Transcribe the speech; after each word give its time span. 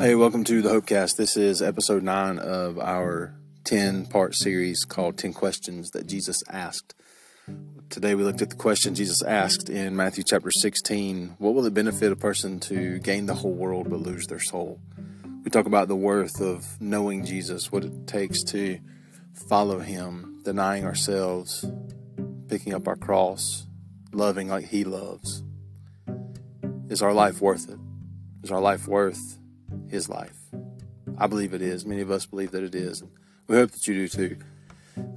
Hey, 0.00 0.14
welcome 0.14 0.44
to 0.44 0.62
the 0.62 0.70
Hopecast. 0.70 1.16
This 1.16 1.36
is 1.36 1.60
episode 1.60 2.02
nine 2.02 2.38
of 2.38 2.78
our 2.78 3.34
10 3.64 4.06
part 4.06 4.34
series 4.34 4.86
called 4.86 5.18
10 5.18 5.34
Questions 5.34 5.90
That 5.90 6.06
Jesus 6.06 6.42
Asked. 6.48 6.94
Today 7.90 8.14
we 8.14 8.24
looked 8.24 8.40
at 8.40 8.48
the 8.48 8.56
question 8.56 8.94
Jesus 8.94 9.22
asked 9.22 9.68
in 9.68 9.94
Matthew 9.94 10.24
chapter 10.26 10.50
16 10.50 11.34
What 11.36 11.52
will 11.52 11.66
it 11.66 11.74
benefit 11.74 12.12
a 12.12 12.16
person 12.16 12.60
to 12.60 12.98
gain 13.00 13.26
the 13.26 13.34
whole 13.34 13.52
world 13.52 13.90
but 13.90 14.00
lose 14.00 14.26
their 14.26 14.40
soul? 14.40 14.80
We 15.44 15.50
talk 15.50 15.66
about 15.66 15.88
the 15.88 15.96
worth 15.96 16.40
of 16.40 16.80
knowing 16.80 17.26
Jesus, 17.26 17.70
what 17.70 17.84
it 17.84 18.06
takes 18.06 18.42
to 18.44 18.78
follow 19.50 19.80
him, 19.80 20.40
denying 20.44 20.86
ourselves, 20.86 21.62
picking 22.48 22.72
up 22.72 22.88
our 22.88 22.96
cross, 22.96 23.66
loving 24.14 24.48
like 24.48 24.64
he 24.64 24.82
loves. 24.82 25.42
Is 26.88 27.02
our 27.02 27.12
life 27.12 27.42
worth 27.42 27.68
it? 27.68 27.78
Is 28.42 28.50
our 28.50 28.62
life 28.62 28.88
worth 28.88 29.39
his 29.90 30.08
life? 30.08 30.38
I 31.18 31.26
believe 31.26 31.52
it 31.52 31.62
is. 31.62 31.84
Many 31.84 32.00
of 32.00 32.10
us 32.10 32.26
believe 32.26 32.52
that 32.52 32.62
it 32.62 32.74
is. 32.74 33.02
And 33.02 33.10
we 33.46 33.56
hope 33.56 33.72
that 33.72 33.86
you 33.86 33.94
do 33.94 34.08
too. 34.08 34.36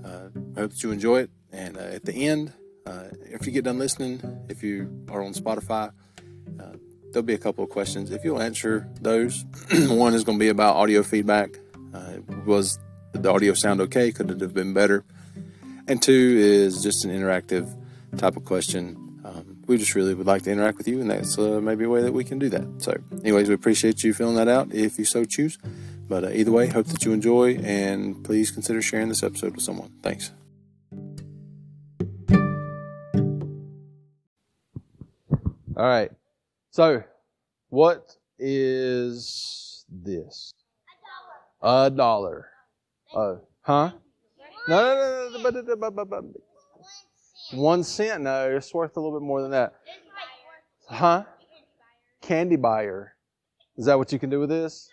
Uh, 0.04 0.30
I 0.58 0.62
hope 0.62 0.72
that 0.72 0.84
you 0.84 0.92
enjoy 0.92 1.22
it. 1.22 1.30
And 1.52 1.78
uh, 1.78 1.82
at 1.82 2.06
the 2.06 2.28
end, 2.28 2.52
uh, 2.86 3.06
if 3.22 3.46
you 3.46 3.52
get 3.52 3.64
done 3.64 3.80
listening, 3.80 4.22
if 4.50 4.64
you 4.64 5.06
are 5.10 5.24
on 5.24 5.34
Spotify, 5.34 5.92
uh, 6.60 6.74
there'll 7.12 7.26
be 7.26 7.34
a 7.34 7.38
couple 7.38 7.64
of 7.64 7.70
questions. 7.70 8.12
If 8.12 8.24
you'll 8.24 8.42
answer 8.42 8.90
those, 9.00 9.46
one 9.72 10.14
is 10.14 10.24
going 10.24 10.38
to 10.38 10.44
be 10.44 10.50
about 10.50 10.76
audio 10.76 11.04
feedback. 11.04 11.58
Uh, 11.94 12.18
was 12.46 12.80
the 13.14 13.32
audio 13.32 13.54
sound 13.54 13.80
okay? 13.82 14.12
Could 14.12 14.32
it 14.32 14.42
have 14.42 14.54
been 14.54 14.74
better? 14.74 15.06
And 15.88 16.02
two 16.02 16.38
is 16.40 16.82
just 16.82 17.06
an 17.06 17.12
interactive 17.12 17.74
type 18.18 18.36
of 18.36 18.46
question. 18.46 19.03
We 19.66 19.78
just 19.78 19.96
really 19.96 20.14
would 20.14 20.28
like 20.28 20.42
to 20.44 20.52
interact 20.52 20.78
with 20.78 20.88
you, 20.88 21.00
and 21.00 21.10
that's 21.10 21.38
uh, 21.38 21.62
maybe 21.62 21.86
a 21.86 21.90
way 21.90 22.02
that 22.02 22.12
we 22.12 22.24
can 22.24 22.38
do 22.38 22.50
that. 22.50 22.68
So, 22.80 22.96
anyways, 23.22 23.48
we 23.48 23.56
appreciate 23.56 24.04
you 24.04 24.14
filling 24.14 24.36
that 24.36 24.48
out 24.48 24.74
if 24.74 25.00
you 25.00 25.06
so 25.06 25.24
choose. 25.24 25.58
But 26.10 26.26
uh, 26.26 26.30
either 26.30 26.52
way, 26.52 26.68
hope 26.68 26.88
that 26.88 27.06
you 27.06 27.14
enjoy, 27.14 27.56
and 27.56 28.24
please 28.24 28.52
consider 28.52 28.82
sharing 28.82 29.08
this 29.08 29.24
episode 29.24 29.56
with 29.56 29.64
someone. 29.64 29.92
Thanks. 30.02 30.32
All 35.76 35.88
right. 35.88 36.12
So, 36.72 37.04
what 37.70 38.16
is 38.38 39.86
this? 39.90 40.54
A 41.62 41.90
dollar. 41.90 42.50
A 43.12 43.16
dollar. 43.16 43.36
Uh, 43.36 43.38
huh? 43.62 43.92
No, 44.68 44.76
no, 44.78 45.30
no, 45.32 45.38
no, 45.38 45.44
but, 45.44 45.66
but, 45.66 45.80
but, 45.80 45.96
but, 45.96 46.10
but. 46.10 46.24
One 47.52 47.84
cent? 47.84 48.24
No, 48.24 48.50
it's 48.50 48.74
worth 48.74 48.96
a 48.98 49.00
little 49.00 49.20
bit 49.20 49.26
more 49.26 49.42
than 49.42 49.52
that. 49.52 49.74
Huh? 50.88 51.24
Candy 52.22 52.56
buyer. 52.56 53.16
Is 53.78 53.86
that 53.86 53.98
what 53.98 54.12
you 54.12 54.20
can 54.20 54.30
do 54.30 54.40
with 54.40 54.50
this? 54.50 54.90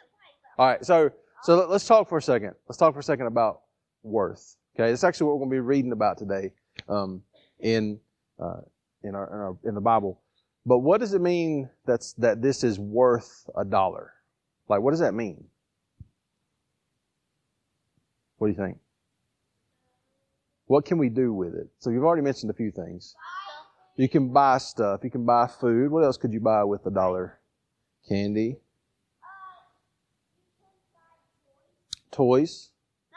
All 0.58 0.66
right. 0.66 0.84
So, 0.84 1.10
so 1.42 1.66
let's 1.68 1.86
talk 1.86 2.08
for 2.08 2.18
a 2.18 2.22
second. 2.22 2.54
Let's 2.68 2.78
talk 2.78 2.92
for 2.94 3.00
a 3.00 3.04
second 3.04 3.26
about 3.26 3.62
worth. 4.02 4.56
Okay, 4.74 4.88
that's 4.90 5.04
actually 5.04 5.26
what 5.26 5.34
we're 5.34 5.46
going 5.46 5.50
to 5.50 5.56
be 5.56 5.60
reading 5.60 5.92
about 5.92 6.18
today, 6.18 6.52
um, 6.88 7.22
in 7.58 7.98
uh, 8.38 8.60
in 9.02 9.14
our, 9.14 9.26
in 9.26 9.40
our 9.40 9.56
in 9.64 9.74
the 9.74 9.80
Bible. 9.80 10.20
But 10.64 10.78
what 10.78 11.00
does 11.00 11.14
it 11.14 11.20
mean 11.20 11.68
that's 11.86 12.12
that 12.14 12.40
this 12.42 12.62
is 12.64 12.78
worth 12.78 13.48
a 13.56 13.64
dollar? 13.64 14.12
Like, 14.68 14.80
what 14.80 14.92
does 14.92 15.00
that 15.00 15.14
mean? 15.14 15.44
What 18.38 18.46
do 18.46 18.52
you 18.52 18.56
think? 18.56 18.78
What 20.70 20.84
can 20.84 20.98
we 20.98 21.08
do 21.08 21.32
with 21.32 21.56
it? 21.56 21.68
So 21.80 21.90
you've 21.90 22.04
already 22.04 22.22
mentioned 22.22 22.48
a 22.48 22.54
few 22.54 22.70
things. 22.70 23.16
You 23.96 24.08
can 24.08 24.32
buy 24.32 24.58
stuff. 24.58 25.00
You 25.02 25.10
can 25.10 25.26
buy 25.26 25.48
food. 25.48 25.90
What 25.90 26.04
else 26.04 26.16
could 26.16 26.32
you 26.32 26.38
buy 26.38 26.62
with 26.62 26.86
a 26.86 26.92
dollar? 26.92 27.40
Candy. 28.08 28.56
Toys. 32.12 32.70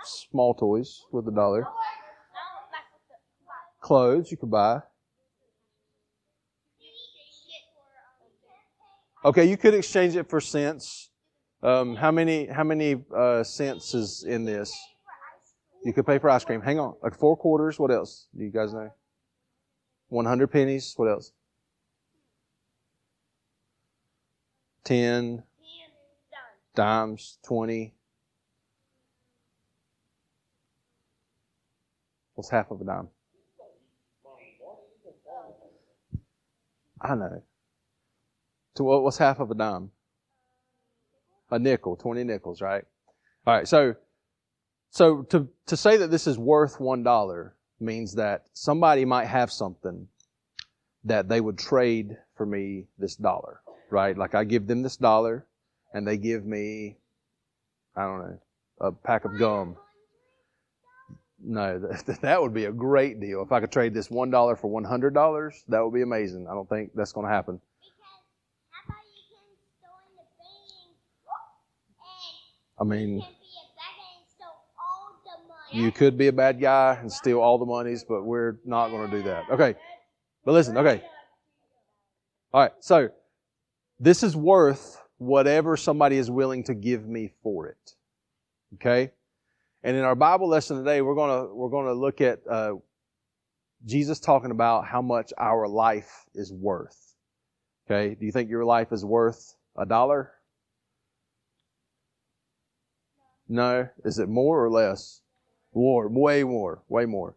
Small 0.03 0.55
toys 0.55 1.03
with 1.11 1.27
a 1.27 1.31
dollar. 1.31 1.67
Clothes 3.81 4.31
you 4.31 4.37
could 4.37 4.49
buy. 4.49 4.79
Okay, 9.23 9.45
you 9.45 9.57
could 9.57 9.75
exchange 9.75 10.15
it 10.15 10.27
for 10.27 10.41
cents. 10.41 11.11
Um, 11.61 11.97
how 11.97 12.09
many 12.09 12.47
how 12.47 12.63
many 12.63 13.03
uh, 13.15 13.43
cents 13.43 13.93
is 13.93 14.23
in 14.27 14.43
this? 14.43 14.75
You 15.83 15.91
could 15.93 16.05
pay 16.05 16.17
for 16.17 16.29
ice 16.29 16.45
cream. 16.45 16.61
Hang 16.61 16.79
on, 16.79 16.95
like 17.03 17.17
four 17.17 17.35
quarters. 17.35 17.77
What 17.77 17.91
else? 17.91 18.27
Do 18.35 18.43
you 18.43 18.51
guys 18.51 18.73
know? 18.73 18.89
One 20.07 20.25
hundred 20.25 20.47
pennies. 20.47 20.93
What 20.95 21.09
else? 21.09 21.31
Ten 24.83 25.43
dimes. 26.75 27.37
Twenty. 27.45 27.93
What's 32.35 32.49
half 32.49 32.71
of 32.71 32.81
a 32.81 32.83
dime? 32.83 33.09
I 36.99 37.15
know. 37.15 37.43
To 38.75 38.83
what 38.83 39.03
what's 39.03 39.17
half 39.17 39.39
of 39.39 39.51
a 39.51 39.55
dime? 39.55 39.91
A 41.51 41.59
nickel, 41.59 41.95
20 41.95 42.23
nickels, 42.23 42.61
right? 42.61 42.83
All 43.45 43.53
right, 43.53 43.67
so 43.67 43.95
so 44.93 45.23
to 45.23 45.49
to 45.65 45.75
say 45.75 45.97
that 45.97 46.11
this 46.11 46.27
is 46.27 46.37
worth 46.37 46.77
$1 46.77 47.51
means 47.79 48.13
that 48.13 48.45
somebody 48.53 49.05
might 49.05 49.25
have 49.25 49.51
something 49.51 50.07
that 51.03 51.27
they 51.27 51.41
would 51.41 51.57
trade 51.57 52.15
for 52.37 52.45
me 52.45 52.85
this 52.99 53.15
dollar, 53.15 53.61
right? 53.89 54.15
Like 54.15 54.35
I 54.35 54.43
give 54.43 54.67
them 54.67 54.83
this 54.83 54.95
dollar 54.95 55.47
and 55.95 56.07
they 56.07 56.17
give 56.17 56.45
me 56.45 56.97
I 57.95 58.03
don't 58.03 58.19
know, 58.19 58.39
a 58.81 58.91
pack 58.91 59.25
of 59.25 59.37
gum. 59.39 59.77
No, 61.43 61.79
that, 61.79 62.05
that 62.21 62.39
would 62.39 62.53
be 62.53 62.65
a 62.65 62.71
great 62.71 63.19
deal. 63.19 63.41
If 63.41 63.51
I 63.51 63.61
could 63.61 63.71
trade 63.71 63.95
this 63.95 64.09
$1 64.09 64.59
for 64.59 64.81
$100, 64.81 65.63
that 65.69 65.83
would 65.83 65.93
be 65.93 66.03
amazing. 66.03 66.47
I 66.47 66.53
don't 66.53 66.69
think 66.69 66.91
that's 66.93 67.11
going 67.11 67.25
to 67.25 67.33
happen. 67.33 67.59
I 72.79 72.83
mean, 72.83 73.23
you 75.73 75.91
could 75.91 76.17
be 76.17 76.27
a 76.27 76.33
bad 76.33 76.61
guy 76.61 76.97
and 77.01 77.11
steal 77.11 77.39
all 77.39 77.57
the 77.57 77.65
monies, 77.65 78.05
but 78.07 78.23
we're 78.23 78.59
not 78.63 78.89
going 78.89 79.09
to 79.09 79.17
do 79.17 79.23
that. 79.23 79.49
Okay. 79.49 79.75
But 80.45 80.51
listen, 80.51 80.77
okay. 80.77 81.03
All 82.53 82.61
right. 82.61 82.71
So 82.79 83.09
this 83.99 84.21
is 84.23 84.35
worth 84.35 85.01
whatever 85.17 85.75
somebody 85.75 86.17
is 86.17 86.29
willing 86.29 86.63
to 86.65 86.73
give 86.73 87.07
me 87.07 87.31
for 87.41 87.67
it. 87.67 87.95
Okay. 88.75 89.11
And 89.83 89.97
in 89.97 90.03
our 90.03 90.15
Bible 90.15 90.47
lesson 90.47 90.77
today, 90.77 91.01
we're 91.01 91.15
going 91.15 91.47
to, 91.47 91.53
we're 91.53 91.69
going 91.69 91.87
to 91.87 91.93
look 91.93 92.21
at, 92.21 92.39
uh, 92.49 92.73
Jesus 93.85 94.19
talking 94.19 94.51
about 94.51 94.85
how 94.85 95.01
much 95.01 95.33
our 95.37 95.67
life 95.67 96.25
is 96.33 96.53
worth. 96.53 97.15
Okay. 97.85 98.15
Do 98.15 98.25
you 98.25 98.31
think 98.31 98.49
your 98.49 98.63
life 98.63 98.93
is 98.93 99.03
worth 99.03 99.55
a 99.77 99.85
dollar? 99.85 100.31
No. 103.49 103.89
Is 104.05 104.19
it 104.19 104.29
more 104.29 104.63
or 104.63 104.69
less? 104.69 105.22
More. 105.73 106.07
Way 106.07 106.43
more. 106.43 106.81
Way 106.89 107.05
more. 107.05 107.35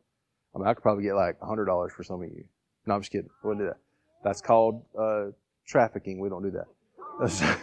I 0.54 0.58
mean, 0.58 0.68
I 0.68 0.74
could 0.74 0.82
probably 0.82 1.04
get 1.04 1.14
like 1.14 1.38
$100 1.40 1.90
for 1.90 2.02
some 2.02 2.22
of 2.22 2.28
you. 2.28 2.44
No, 2.86 2.94
I'm 2.94 3.00
just 3.00 3.12
kidding. 3.12 3.30
We 3.42 3.48
wouldn't 3.48 3.66
do 3.66 3.68
that. 3.68 3.78
That's 4.24 4.40
called 4.40 4.84
uh, 4.98 5.26
trafficking. 5.66 6.18
We 6.18 6.28
don't 6.28 6.42
do 6.42 6.52
that. 6.52 6.66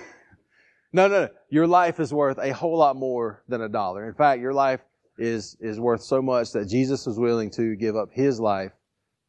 no, 0.94 1.08
no, 1.08 1.26
no. 1.26 1.30
Your 1.50 1.68
life 1.68 2.00
is 2.00 2.14
worth 2.14 2.38
a 2.38 2.54
whole 2.54 2.78
lot 2.78 2.96
more 2.96 3.44
than 3.48 3.62
a 3.62 3.70
dollar. 3.70 4.08
In 4.08 4.14
fact, 4.14 4.42
your 4.42 4.54
life 4.54 4.82
is, 5.18 5.58
is 5.60 5.80
worth 5.80 6.02
so 6.02 6.22
much 6.22 6.52
that 6.52 6.68
Jesus 6.68 7.06
was 7.06 7.18
willing 7.18 7.50
to 7.52 7.76
give 7.76 7.96
up 7.96 8.10
his 8.12 8.40
life 8.40 8.72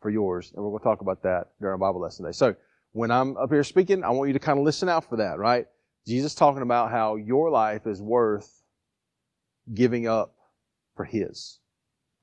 for 0.00 0.10
yours. 0.10 0.52
And 0.54 0.64
we're 0.64 0.70
going 0.70 0.80
to 0.80 0.84
talk 0.84 1.00
about 1.00 1.22
that 1.22 1.48
during 1.60 1.78
Bible 1.78 2.00
lesson 2.00 2.24
today. 2.24 2.34
So 2.34 2.54
when 2.92 3.10
I'm 3.10 3.36
up 3.36 3.50
here 3.50 3.64
speaking, 3.64 4.04
I 4.04 4.10
want 4.10 4.28
you 4.28 4.34
to 4.34 4.38
kind 4.38 4.58
of 4.58 4.64
listen 4.64 4.88
out 4.88 5.08
for 5.08 5.16
that, 5.16 5.38
right? 5.38 5.66
Jesus 6.06 6.34
talking 6.34 6.62
about 6.62 6.90
how 6.90 7.16
your 7.16 7.50
life 7.50 7.86
is 7.86 8.00
worth 8.00 8.62
giving 9.72 10.06
up 10.06 10.33
for 10.94 11.04
His. 11.04 11.58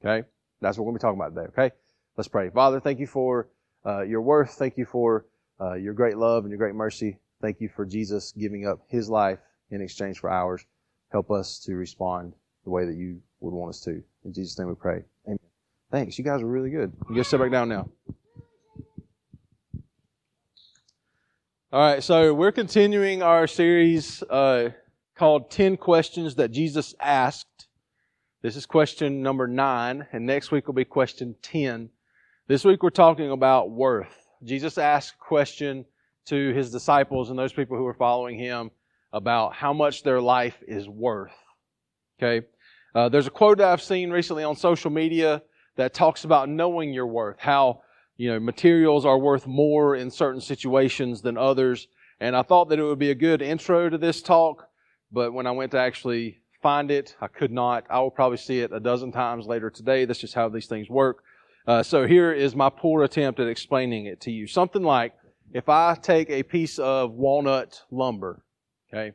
Okay? 0.03 0.27
That's 0.61 0.77
what 0.77 0.85
we're 0.85 0.91
going 0.91 0.99
to 0.99 0.99
be 0.99 1.07
talking 1.07 1.19
about 1.19 1.35
today, 1.35 1.47
okay? 1.49 1.75
Let's 2.17 2.27
pray. 2.27 2.49
Father, 2.49 2.79
thank 2.79 2.99
you 2.99 3.07
for 3.07 3.47
uh, 3.85 4.01
your 4.01 4.21
worth. 4.21 4.51
Thank 4.51 4.77
you 4.77 4.85
for 4.85 5.25
uh, 5.59 5.73
your 5.73 5.93
great 5.93 6.17
love 6.17 6.43
and 6.43 6.51
your 6.51 6.57
great 6.57 6.75
mercy. 6.75 7.17
Thank 7.41 7.61
you 7.61 7.69
for 7.69 7.85
Jesus 7.85 8.31
giving 8.37 8.67
up 8.67 8.81
His 8.87 9.09
life 9.09 9.39
in 9.71 9.81
exchange 9.81 10.19
for 10.19 10.29
ours. 10.29 10.65
Help 11.11 11.31
us 11.31 11.59
to 11.65 11.75
respond 11.75 12.33
the 12.63 12.69
way 12.69 12.85
that 12.85 12.95
you 12.95 13.21
would 13.39 13.53
want 13.53 13.69
us 13.69 13.81
to. 13.81 14.03
In 14.23 14.33
Jesus' 14.33 14.57
name 14.59 14.67
we 14.67 14.75
pray. 14.75 15.03
Amen. 15.25 15.39
Thanks. 15.91 16.17
You 16.17 16.23
guys 16.23 16.41
are 16.41 16.47
really 16.47 16.69
good. 16.69 16.93
You 17.09 17.15
guys 17.15 17.27
sit 17.27 17.39
back 17.39 17.51
down 17.51 17.69
now. 17.69 17.89
All 21.73 21.79
right, 21.79 22.03
so 22.03 22.33
we're 22.33 22.51
continuing 22.51 23.23
our 23.23 23.47
series 23.47 24.21
uh, 24.23 24.71
called 25.15 25.49
10 25.51 25.77
Questions 25.77 26.35
That 26.35 26.51
Jesus 26.51 26.93
Asked. 26.99 27.67
This 28.43 28.55
is 28.55 28.65
question 28.65 29.21
number 29.21 29.47
nine, 29.47 30.07
and 30.11 30.25
next 30.25 30.49
week 30.49 30.65
will 30.65 30.73
be 30.73 30.83
question 30.83 31.35
10. 31.43 31.91
This 32.47 32.65
week 32.65 32.81
we're 32.81 32.89
talking 32.89 33.29
about 33.29 33.69
worth. 33.69 34.27
Jesus 34.43 34.79
asked 34.79 35.13
a 35.13 35.23
question 35.23 35.85
to 36.25 36.51
his 36.51 36.71
disciples 36.71 37.29
and 37.29 37.37
those 37.37 37.53
people 37.53 37.77
who 37.77 37.83
were 37.83 37.93
following 37.93 38.39
him 38.39 38.71
about 39.13 39.53
how 39.53 39.73
much 39.73 40.01
their 40.01 40.19
life 40.19 40.57
is 40.67 40.89
worth. 40.89 41.35
Okay? 42.17 42.47
Uh, 42.95 43.09
there's 43.09 43.27
a 43.27 43.29
quote 43.31 43.59
that 43.59 43.67
I've 43.67 43.79
seen 43.79 44.09
recently 44.09 44.43
on 44.43 44.55
social 44.55 44.89
media 44.89 45.43
that 45.75 45.93
talks 45.93 46.23
about 46.23 46.49
knowing 46.49 46.91
your 46.93 47.05
worth, 47.05 47.37
how 47.37 47.83
you 48.17 48.31
know 48.31 48.39
materials 48.39 49.05
are 49.05 49.19
worth 49.19 49.45
more 49.45 49.95
in 49.95 50.09
certain 50.09 50.41
situations 50.41 51.21
than 51.21 51.37
others. 51.37 51.87
And 52.19 52.35
I 52.35 52.41
thought 52.41 52.69
that 52.69 52.79
it 52.79 52.83
would 52.83 52.97
be 52.97 53.11
a 53.11 53.15
good 53.15 53.43
intro 53.43 53.87
to 53.87 53.99
this 53.99 54.23
talk, 54.23 54.67
but 55.11 55.31
when 55.31 55.45
I 55.45 55.51
went 55.51 55.73
to 55.73 55.77
actually 55.77 56.40
find 56.61 56.91
it, 56.91 57.15
I 57.19 57.27
could 57.27 57.51
not. 57.51 57.85
I 57.89 57.99
will 57.99 58.11
probably 58.11 58.37
see 58.37 58.59
it 58.59 58.71
a 58.71 58.79
dozen 58.79 59.11
times 59.11 59.47
later 59.47 59.69
today. 59.69 60.05
That's 60.05 60.19
just 60.19 60.33
how 60.33 60.49
these 60.49 60.67
things 60.67 60.89
work. 60.89 61.23
Uh, 61.67 61.83
so 61.83 62.07
here 62.07 62.31
is 62.31 62.55
my 62.55 62.69
poor 62.69 63.03
attempt 63.03 63.39
at 63.39 63.47
explaining 63.47 64.05
it 64.05 64.21
to 64.21 64.31
you. 64.31 64.47
Something 64.47 64.83
like 64.83 65.13
if 65.53 65.69
I 65.69 65.95
take 65.95 66.29
a 66.29 66.43
piece 66.43 66.79
of 66.79 67.11
walnut 67.13 67.81
lumber, 67.91 68.43
okay, 68.91 69.13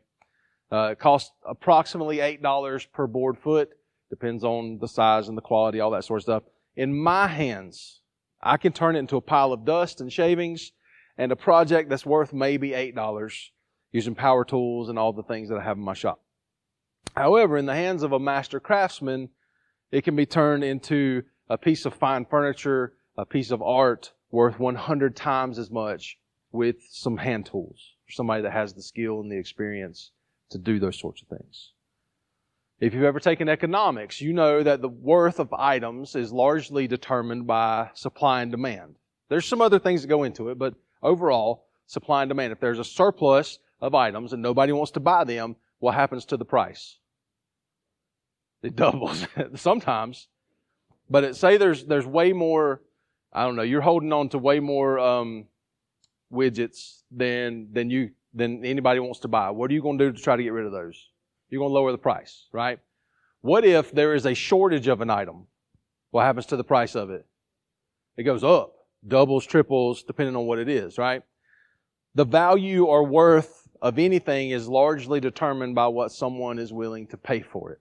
uh, 0.70 0.90
it 0.92 0.98
costs 0.98 1.32
approximately 1.48 2.18
$8 2.18 2.92
per 2.92 3.06
board 3.06 3.38
foot. 3.38 3.70
Depends 4.10 4.44
on 4.44 4.78
the 4.80 4.88
size 4.88 5.28
and 5.28 5.36
the 5.36 5.42
quality, 5.42 5.80
all 5.80 5.90
that 5.92 6.04
sort 6.04 6.18
of 6.18 6.22
stuff. 6.22 6.42
In 6.76 6.96
my 6.96 7.26
hands, 7.26 8.00
I 8.40 8.56
can 8.56 8.72
turn 8.72 8.96
it 8.96 9.00
into 9.00 9.16
a 9.16 9.20
pile 9.20 9.52
of 9.52 9.64
dust 9.64 10.00
and 10.00 10.12
shavings 10.12 10.72
and 11.18 11.32
a 11.32 11.36
project 11.36 11.88
that's 11.88 12.06
worth 12.06 12.32
maybe 12.32 12.70
$8 12.70 13.32
using 13.92 14.14
power 14.14 14.44
tools 14.44 14.88
and 14.88 14.98
all 14.98 15.12
the 15.12 15.22
things 15.22 15.48
that 15.48 15.58
I 15.58 15.64
have 15.64 15.76
in 15.76 15.82
my 15.82 15.94
shop. 15.94 16.20
However, 17.14 17.56
in 17.56 17.66
the 17.66 17.74
hands 17.74 18.02
of 18.02 18.12
a 18.12 18.18
master 18.18 18.60
craftsman, 18.60 19.28
it 19.90 20.04
can 20.04 20.16
be 20.16 20.26
turned 20.26 20.64
into 20.64 21.22
a 21.48 21.58
piece 21.58 21.84
of 21.86 21.94
fine 21.94 22.24
furniture, 22.24 22.94
a 23.16 23.26
piece 23.26 23.50
of 23.50 23.62
art 23.62 24.12
worth 24.30 24.58
100 24.58 25.14
times 25.14 25.58
as 25.58 25.70
much 25.70 26.18
with 26.52 26.76
some 26.90 27.18
hand 27.18 27.46
tools 27.46 27.96
somebody 28.08 28.42
that 28.42 28.52
has 28.52 28.74
the 28.74 28.82
skill 28.82 29.20
and 29.20 29.30
the 29.30 29.36
experience 29.36 30.12
to 30.50 30.58
do 30.58 30.78
those 30.78 30.98
sorts 30.98 31.22
of 31.22 31.28
things. 31.28 31.72
If 32.78 32.92
you've 32.92 33.04
ever 33.04 33.20
taken 33.20 33.48
economics, 33.48 34.20
you 34.20 34.32
know 34.32 34.62
that 34.62 34.82
the 34.82 34.88
worth 34.88 35.40
of 35.40 35.52
items 35.54 36.14
is 36.14 36.30
largely 36.32 36.86
determined 36.86 37.46
by 37.46 37.90
supply 37.94 38.42
and 38.42 38.50
demand. 38.50 38.96
There's 39.28 39.46
some 39.46 39.62
other 39.62 39.78
things 39.78 40.02
that 40.02 40.08
go 40.08 40.24
into 40.24 40.50
it, 40.50 40.58
but 40.58 40.74
overall, 41.02 41.64
supply 41.86 42.22
and 42.22 42.28
demand. 42.28 42.52
If 42.52 42.60
there's 42.60 42.78
a 42.78 42.84
surplus 42.84 43.58
of 43.80 43.94
items 43.94 44.32
and 44.32 44.42
nobody 44.42 44.72
wants 44.72 44.92
to 44.92 45.00
buy 45.00 45.24
them, 45.24 45.56
what 45.78 45.94
happens 45.94 46.24
to 46.26 46.36
the 46.36 46.44
price? 46.44 46.98
It 48.62 48.76
doubles 48.76 49.26
sometimes. 49.54 50.28
But 51.08 51.24
it, 51.24 51.36
say 51.36 51.56
there's 51.56 51.84
there's 51.84 52.06
way 52.06 52.32
more. 52.32 52.82
I 53.32 53.44
don't 53.44 53.56
know. 53.56 53.62
You're 53.62 53.80
holding 53.80 54.12
on 54.12 54.28
to 54.30 54.38
way 54.38 54.60
more 54.60 54.98
um, 54.98 55.46
widgets 56.32 57.02
than 57.10 57.68
than 57.72 57.90
you 57.90 58.10
than 58.34 58.64
anybody 58.64 59.00
wants 59.00 59.20
to 59.20 59.28
buy. 59.28 59.50
What 59.50 59.70
are 59.70 59.74
you 59.74 59.82
going 59.82 59.98
to 59.98 60.06
do 60.06 60.16
to 60.16 60.22
try 60.22 60.36
to 60.36 60.42
get 60.42 60.52
rid 60.52 60.66
of 60.66 60.72
those? 60.72 61.10
You're 61.48 61.60
going 61.60 61.70
to 61.70 61.74
lower 61.74 61.92
the 61.92 61.98
price, 61.98 62.46
right? 62.52 62.80
What 63.40 63.64
if 63.64 63.92
there 63.92 64.14
is 64.14 64.26
a 64.26 64.34
shortage 64.34 64.88
of 64.88 65.00
an 65.00 65.10
item? 65.10 65.46
What 66.10 66.24
happens 66.24 66.46
to 66.46 66.56
the 66.56 66.64
price 66.64 66.96
of 66.96 67.10
it? 67.10 67.24
It 68.16 68.24
goes 68.24 68.42
up, 68.42 68.74
doubles, 69.06 69.46
triples, 69.46 70.02
depending 70.02 70.34
on 70.34 70.46
what 70.46 70.58
it 70.58 70.68
is, 70.68 70.98
right? 70.98 71.22
The 72.14 72.24
value 72.24 72.86
or 72.86 73.04
worth 73.04 73.65
of 73.82 73.98
anything 73.98 74.50
is 74.50 74.68
largely 74.68 75.20
determined 75.20 75.74
by 75.74 75.86
what 75.88 76.12
someone 76.12 76.58
is 76.58 76.72
willing 76.72 77.06
to 77.08 77.16
pay 77.16 77.40
for 77.40 77.72
it. 77.72 77.80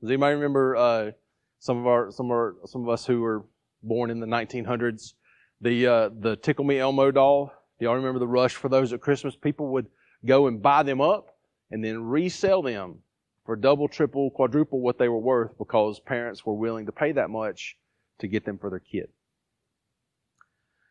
Does 0.00 0.10
anybody 0.10 0.34
remember 0.34 0.76
uh, 0.76 1.10
some 1.58 1.78
of 1.78 1.86
our 1.86 2.10
some 2.10 2.30
of 2.30 2.54
some 2.66 2.82
of 2.82 2.88
us 2.88 3.06
who 3.06 3.20
were 3.20 3.44
born 3.82 4.10
in 4.10 4.20
the 4.20 4.26
1900s? 4.26 5.14
The 5.60 5.86
uh, 5.86 6.10
the 6.20 6.36
Tickle 6.36 6.64
Me 6.64 6.78
Elmo 6.78 7.10
doll. 7.10 7.52
Do 7.78 7.84
y'all 7.86 7.96
remember 7.96 8.18
the 8.18 8.28
rush 8.28 8.54
for 8.54 8.68
those 8.68 8.92
at 8.92 9.00
Christmas? 9.00 9.36
People 9.36 9.68
would 9.68 9.86
go 10.24 10.46
and 10.46 10.60
buy 10.62 10.82
them 10.82 11.00
up 11.00 11.36
and 11.70 11.84
then 11.84 12.02
resell 12.02 12.62
them 12.62 12.98
for 13.46 13.56
double, 13.56 13.88
triple, 13.88 14.30
quadruple 14.30 14.80
what 14.80 14.98
they 14.98 15.08
were 15.08 15.18
worth 15.18 15.56
because 15.58 15.98
parents 16.00 16.44
were 16.44 16.54
willing 16.54 16.86
to 16.86 16.92
pay 16.92 17.12
that 17.12 17.30
much 17.30 17.76
to 18.18 18.28
get 18.28 18.44
them 18.44 18.58
for 18.58 18.70
their 18.70 18.80
kid. 18.80 19.08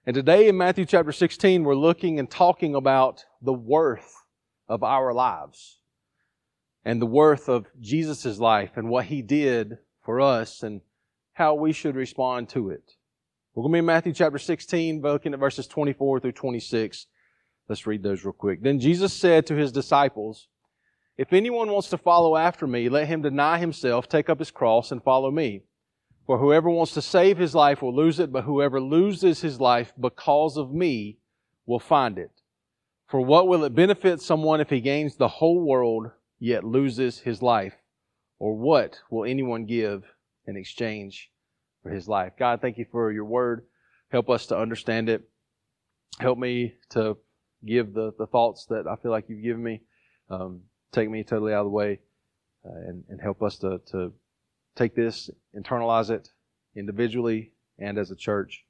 And 0.06 0.16
today 0.16 0.48
in 0.48 0.57
Matthew 0.57 0.86
chapter 0.86 1.12
16, 1.12 1.63
we're 1.63 1.75
looking 1.75 2.19
and 2.19 2.30
talking 2.30 2.74
about 2.74 3.24
the 3.42 3.54
worth 3.54 4.16
of 4.69 4.83
our 4.83 5.13
lives 5.13 5.80
and 6.86 7.01
the 7.01 7.06
worth 7.06 7.50
of 7.50 7.68
Jesus' 7.80 8.39
life 8.39 8.71
and 8.77 8.88
what 8.88 9.06
he 9.06 9.21
did 9.21 9.80
for 10.04 10.21
us 10.21 10.63
and 10.63 10.81
how 11.33 11.56
we 11.56 11.74
should 11.74 11.95
respond 11.95 12.50
to 12.50 12.69
it. 12.69 12.94
We're 13.54 13.63
going 13.63 13.74
to 13.74 13.75
be 13.75 13.80
in 13.80 13.86
Matthew 13.86 14.13
chapter 14.13 14.38
16, 14.38 15.01
looking 15.01 15.33
at 15.33 15.39
verses 15.39 15.68
24 15.68 16.19
through 16.19 16.31
26. 16.33 17.07
Let's 17.68 17.86
read 17.88 18.04
those 18.04 18.24
real 18.24 18.33
quick. 18.33 18.62
Then 18.62 18.80
Jesus 18.80 19.13
said 19.13 19.45
to 19.48 19.56
his 19.56 19.71
disciples, 19.71 20.48
If 21.18 21.33
anyone 21.33 21.69
wants 21.69 21.89
to 21.89 21.98
follow 21.98 22.38
after 22.38 22.68
me, 22.68 22.89
let 22.89 23.07
him 23.07 23.22
deny 23.22 23.57
himself, 23.57 24.07
take 24.07 24.30
up 24.30 24.39
his 24.39 24.51
cross, 24.51 24.92
and 24.92 25.04
follow 25.04 25.31
me. 25.31 25.63
For 26.25 26.38
whoever 26.38 26.69
wants 26.69 26.94
to 26.94 27.01
save 27.01 27.38
his 27.38 27.56
life 27.56 27.81
will 27.81 27.95
lose 27.95 28.19
it, 28.19 28.31
but 28.31 28.44
whoever 28.44 28.80
loses 28.80 29.42
his 29.42 29.60
life 29.60 29.94
because 30.00 30.57
of 30.57 30.72
me 30.72 31.18
will 31.65 31.80
find 31.80 32.18
it. 32.18 32.38
For 33.09 33.21
what 33.21 33.47
will 33.47 33.63
it 33.63 33.75
benefit 33.75 34.21
someone 34.21 34.61
if 34.61 34.69
he 34.69 34.81
gains 34.81 35.15
the 35.15 35.27
whole 35.27 35.65
world 35.65 36.11
yet 36.39 36.63
loses 36.63 37.19
his 37.19 37.41
life? 37.41 37.73
Or 38.38 38.56
what 38.56 39.00
will 39.09 39.25
anyone 39.25 39.65
give 39.65 40.03
in 40.45 40.56
exchange 40.56 41.29
for 41.83 41.91
his 41.91 42.07
life. 42.07 42.33
God, 42.38 42.61
thank 42.61 42.77
you 42.77 42.85
for 42.91 43.11
your 43.11 43.25
word. 43.25 43.65
Help 44.11 44.29
us 44.29 44.47
to 44.47 44.57
understand 44.57 45.09
it. 45.09 45.29
Help 46.19 46.38
me 46.38 46.73
to 46.89 47.17
give 47.65 47.94
the, 47.94 48.13
the 48.17 48.27
thoughts 48.27 48.65
that 48.65 48.88
I 48.88 48.95
feel 48.97 49.12
like 49.12 49.25
you've 49.29 49.44
given 49.44 49.63
me. 49.63 49.81
Um, 50.29 50.62
take 50.91 51.09
me 51.09 51.23
totally 51.23 51.53
out 51.53 51.62
of 51.62 51.65
the 51.65 51.71
way 51.71 52.00
uh, 52.65 52.88
and, 52.88 53.03
and 53.09 53.21
help 53.21 53.41
us 53.41 53.57
to, 53.59 53.79
to 53.91 54.12
take 54.75 54.95
this, 54.95 55.29
internalize 55.55 56.09
it 56.09 56.29
individually 56.75 57.53
and 57.77 57.97
as 57.97 58.12
a 58.12 58.15
church 58.15 58.65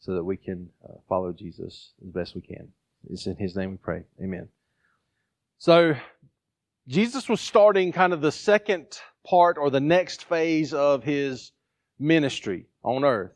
so 0.00 0.14
that 0.14 0.24
we 0.24 0.36
can 0.36 0.68
uh, 0.84 0.94
follow 1.08 1.32
Jesus 1.32 1.92
as 2.04 2.10
best 2.10 2.34
we 2.34 2.40
can. 2.40 2.68
It's 3.10 3.26
in 3.26 3.36
his 3.36 3.56
name 3.56 3.72
we 3.72 3.76
pray. 3.76 4.02
Amen. 4.22 4.48
So, 5.58 5.94
Jesus 6.88 7.28
was 7.28 7.40
starting 7.40 7.92
kind 7.92 8.12
of 8.12 8.20
the 8.20 8.30
second 8.30 9.00
part 9.26 9.58
or 9.58 9.70
the 9.70 9.80
next 9.80 10.24
phase 10.24 10.72
of 10.72 11.02
his 11.02 11.52
ministry 11.98 12.66
on 12.84 13.04
earth. 13.04 13.32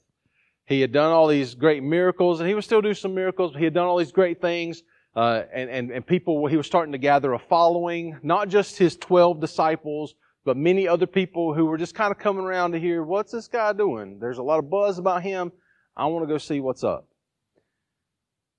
He 0.66 0.80
had 0.80 0.92
done 0.92 1.10
all 1.10 1.26
these 1.26 1.54
great 1.54 1.82
miracles, 1.82 2.38
and 2.38 2.48
he 2.48 2.54
would 2.54 2.62
still 2.62 2.80
do 2.80 2.94
some 2.94 3.12
miracles, 3.14 3.52
but 3.52 3.58
he 3.58 3.64
had 3.64 3.74
done 3.74 3.86
all 3.86 3.98
these 3.98 4.12
great 4.12 4.40
things. 4.40 4.84
Uh, 5.16 5.42
and, 5.52 5.68
and, 5.68 5.90
and 5.90 6.06
people, 6.06 6.46
he 6.46 6.56
was 6.56 6.66
starting 6.66 6.92
to 6.92 6.98
gather 6.98 7.32
a 7.32 7.38
following, 7.38 8.16
not 8.22 8.48
just 8.48 8.78
his 8.78 8.96
12 8.96 9.40
disciples, 9.40 10.14
but 10.44 10.56
many 10.56 10.86
other 10.86 11.06
people 11.06 11.52
who 11.52 11.66
were 11.66 11.76
just 11.76 11.96
kind 11.96 12.12
of 12.12 12.18
coming 12.18 12.44
around 12.44 12.72
to 12.72 12.78
hear, 12.78 13.02
what's 13.02 13.32
this 13.32 13.48
guy 13.48 13.72
doing? 13.72 14.20
There's 14.20 14.38
a 14.38 14.42
lot 14.42 14.60
of 14.60 14.70
buzz 14.70 14.98
about 14.98 15.24
him. 15.24 15.50
I 15.96 16.06
want 16.06 16.22
to 16.22 16.32
go 16.32 16.38
see 16.38 16.60
what's 16.60 16.84
up. 16.84 17.09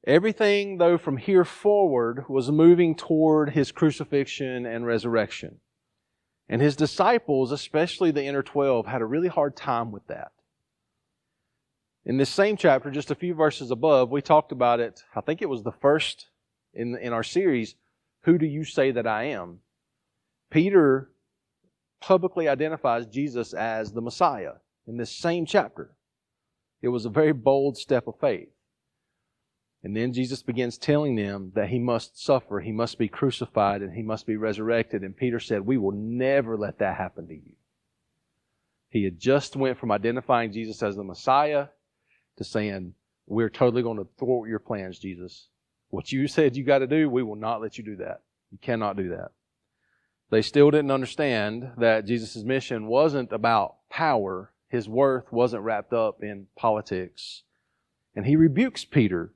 Everything, 0.06 0.78
though, 0.78 0.98
from 0.98 1.18
here 1.18 1.46
forward 1.46 2.28
was 2.28 2.50
moving 2.50 2.96
toward 2.96 3.52
his 3.52 3.72
crucifixion 3.72 4.66
and 4.66 4.86
resurrection. 4.86 5.60
And 6.50 6.62
his 6.62 6.76
disciples, 6.76 7.52
especially 7.52 8.12
the 8.12 8.26
inner 8.26 8.42
12, 8.42 8.88
had 8.88 9.02
a 9.02 9.06
really 9.06 9.28
hard 9.28 9.56
time 9.56 9.92
with 9.92 10.08
that. 10.08 10.32
In 12.04 12.18
this 12.18 12.30
same 12.30 12.58
chapter, 12.58 12.90
just 12.90 13.12
a 13.12 13.16
few 13.16 13.36
verses 13.36 13.70
above, 13.70 14.10
we 14.10 14.24
talked 14.24 14.52
about 14.52 14.80
it. 14.80 15.04
I 15.16 15.22
think 15.22 15.42
it 15.42 15.50
was 15.50 15.62
the 15.62 15.72
first 15.72 16.30
in, 16.74 16.98
in 16.98 17.14
our 17.14 17.24
series, 17.24 17.76
Who 18.22 18.40
Do 18.40 18.46
You 18.48 18.64
Say 18.64 18.92
That 18.92 19.06
I 19.06 19.26
Am? 19.26 19.60
Peter 20.50 21.12
publicly 22.00 22.50
identifies 22.50 23.06
Jesus 23.06 23.54
as 23.54 23.92
the 23.92 24.02
Messiah 24.02 24.54
in 24.88 24.98
this 24.98 25.12
same 25.12 25.46
chapter. 25.46 25.96
It 26.82 26.88
was 26.88 27.06
a 27.06 27.10
very 27.10 27.34
bold 27.34 27.78
step 27.78 28.08
of 28.08 28.20
faith. 28.20 28.50
And 29.84 29.96
then 29.96 30.14
Jesus 30.14 30.44
begins 30.44 30.78
telling 30.78 31.16
them 31.16 31.52
that 31.56 31.70
he 31.70 31.80
must 31.80 32.24
suffer, 32.24 32.60
he 32.60 32.72
must 32.72 33.00
be 33.00 33.08
crucified, 33.08 33.82
and 33.82 33.94
he 33.94 34.04
must 34.04 34.28
be 34.28 34.38
resurrected. 34.38 35.02
And 35.02 35.18
Peter 35.18 35.40
said, 35.40 35.62
We 35.62 35.78
will 35.78 35.94
never 35.94 36.56
let 36.56 36.80
that 36.80 36.98
happen 36.98 37.28
to 37.28 37.34
you. 37.34 37.56
He 38.90 39.04
had 39.06 39.20
just 39.20 39.56
went 39.56 39.80
from 39.80 39.92
identifying 39.92 40.52
Jesus 40.52 40.84
as 40.84 40.96
the 40.96 41.04
Messiah 41.04 41.68
to 42.38 42.44
saying, 42.44 42.94
We're 43.26 43.50
totally 43.50 43.82
going 43.82 43.98
to 43.98 44.08
thwart 44.20 44.50
your 44.50 44.60
plans, 44.60 45.00
Jesus. 45.00 45.48
What 45.90 46.12
you 46.12 46.28
said 46.28 46.56
you 46.56 46.64
got 46.64 46.80
to 46.80 46.88
do, 46.88 47.10
we 47.10 47.24
will 47.24 47.36
not 47.36 47.62
let 47.62 47.78
you 47.78 47.84
do 47.84 47.96
that. 47.98 48.22
You 48.52 48.60
cannot 48.62 48.98
do 48.98 49.10
that. 49.10 49.32
They 50.30 50.42
still 50.42 50.72
didn't 50.72 50.92
understand 50.92 51.72
that 51.78 52.06
Jesus' 52.06 52.44
mission 52.44 52.88
wasn't 52.88 53.34
about 53.34 53.76
power. 53.90 54.54
His 54.70 54.88
worth 54.88 55.32
wasn't 55.32 55.64
wrapped 55.64 55.92
up 55.92 56.24
in 56.24 56.48
politics. 56.56 57.44
And 58.16 58.26
he 58.26 58.36
rebukes 58.36 58.86
Peter 58.86 59.34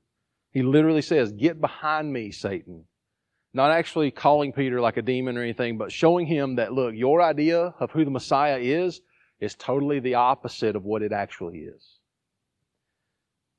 he 0.56 0.62
literally 0.62 1.02
says, 1.02 1.32
Get 1.32 1.60
behind 1.60 2.10
me, 2.10 2.30
Satan. 2.30 2.84
Not 3.52 3.72
actually 3.72 4.10
calling 4.10 4.54
Peter 4.54 4.80
like 4.80 4.96
a 4.96 5.02
demon 5.02 5.36
or 5.36 5.42
anything, 5.42 5.76
but 5.76 5.92
showing 5.92 6.26
him 6.26 6.56
that, 6.56 6.72
look, 6.72 6.94
your 6.94 7.20
idea 7.20 7.74
of 7.78 7.90
who 7.90 8.06
the 8.06 8.10
Messiah 8.10 8.56
is 8.56 9.02
is 9.38 9.54
totally 9.54 10.00
the 10.00 10.14
opposite 10.14 10.74
of 10.74 10.82
what 10.82 11.02
it 11.02 11.12
actually 11.12 11.58
is. 11.58 11.98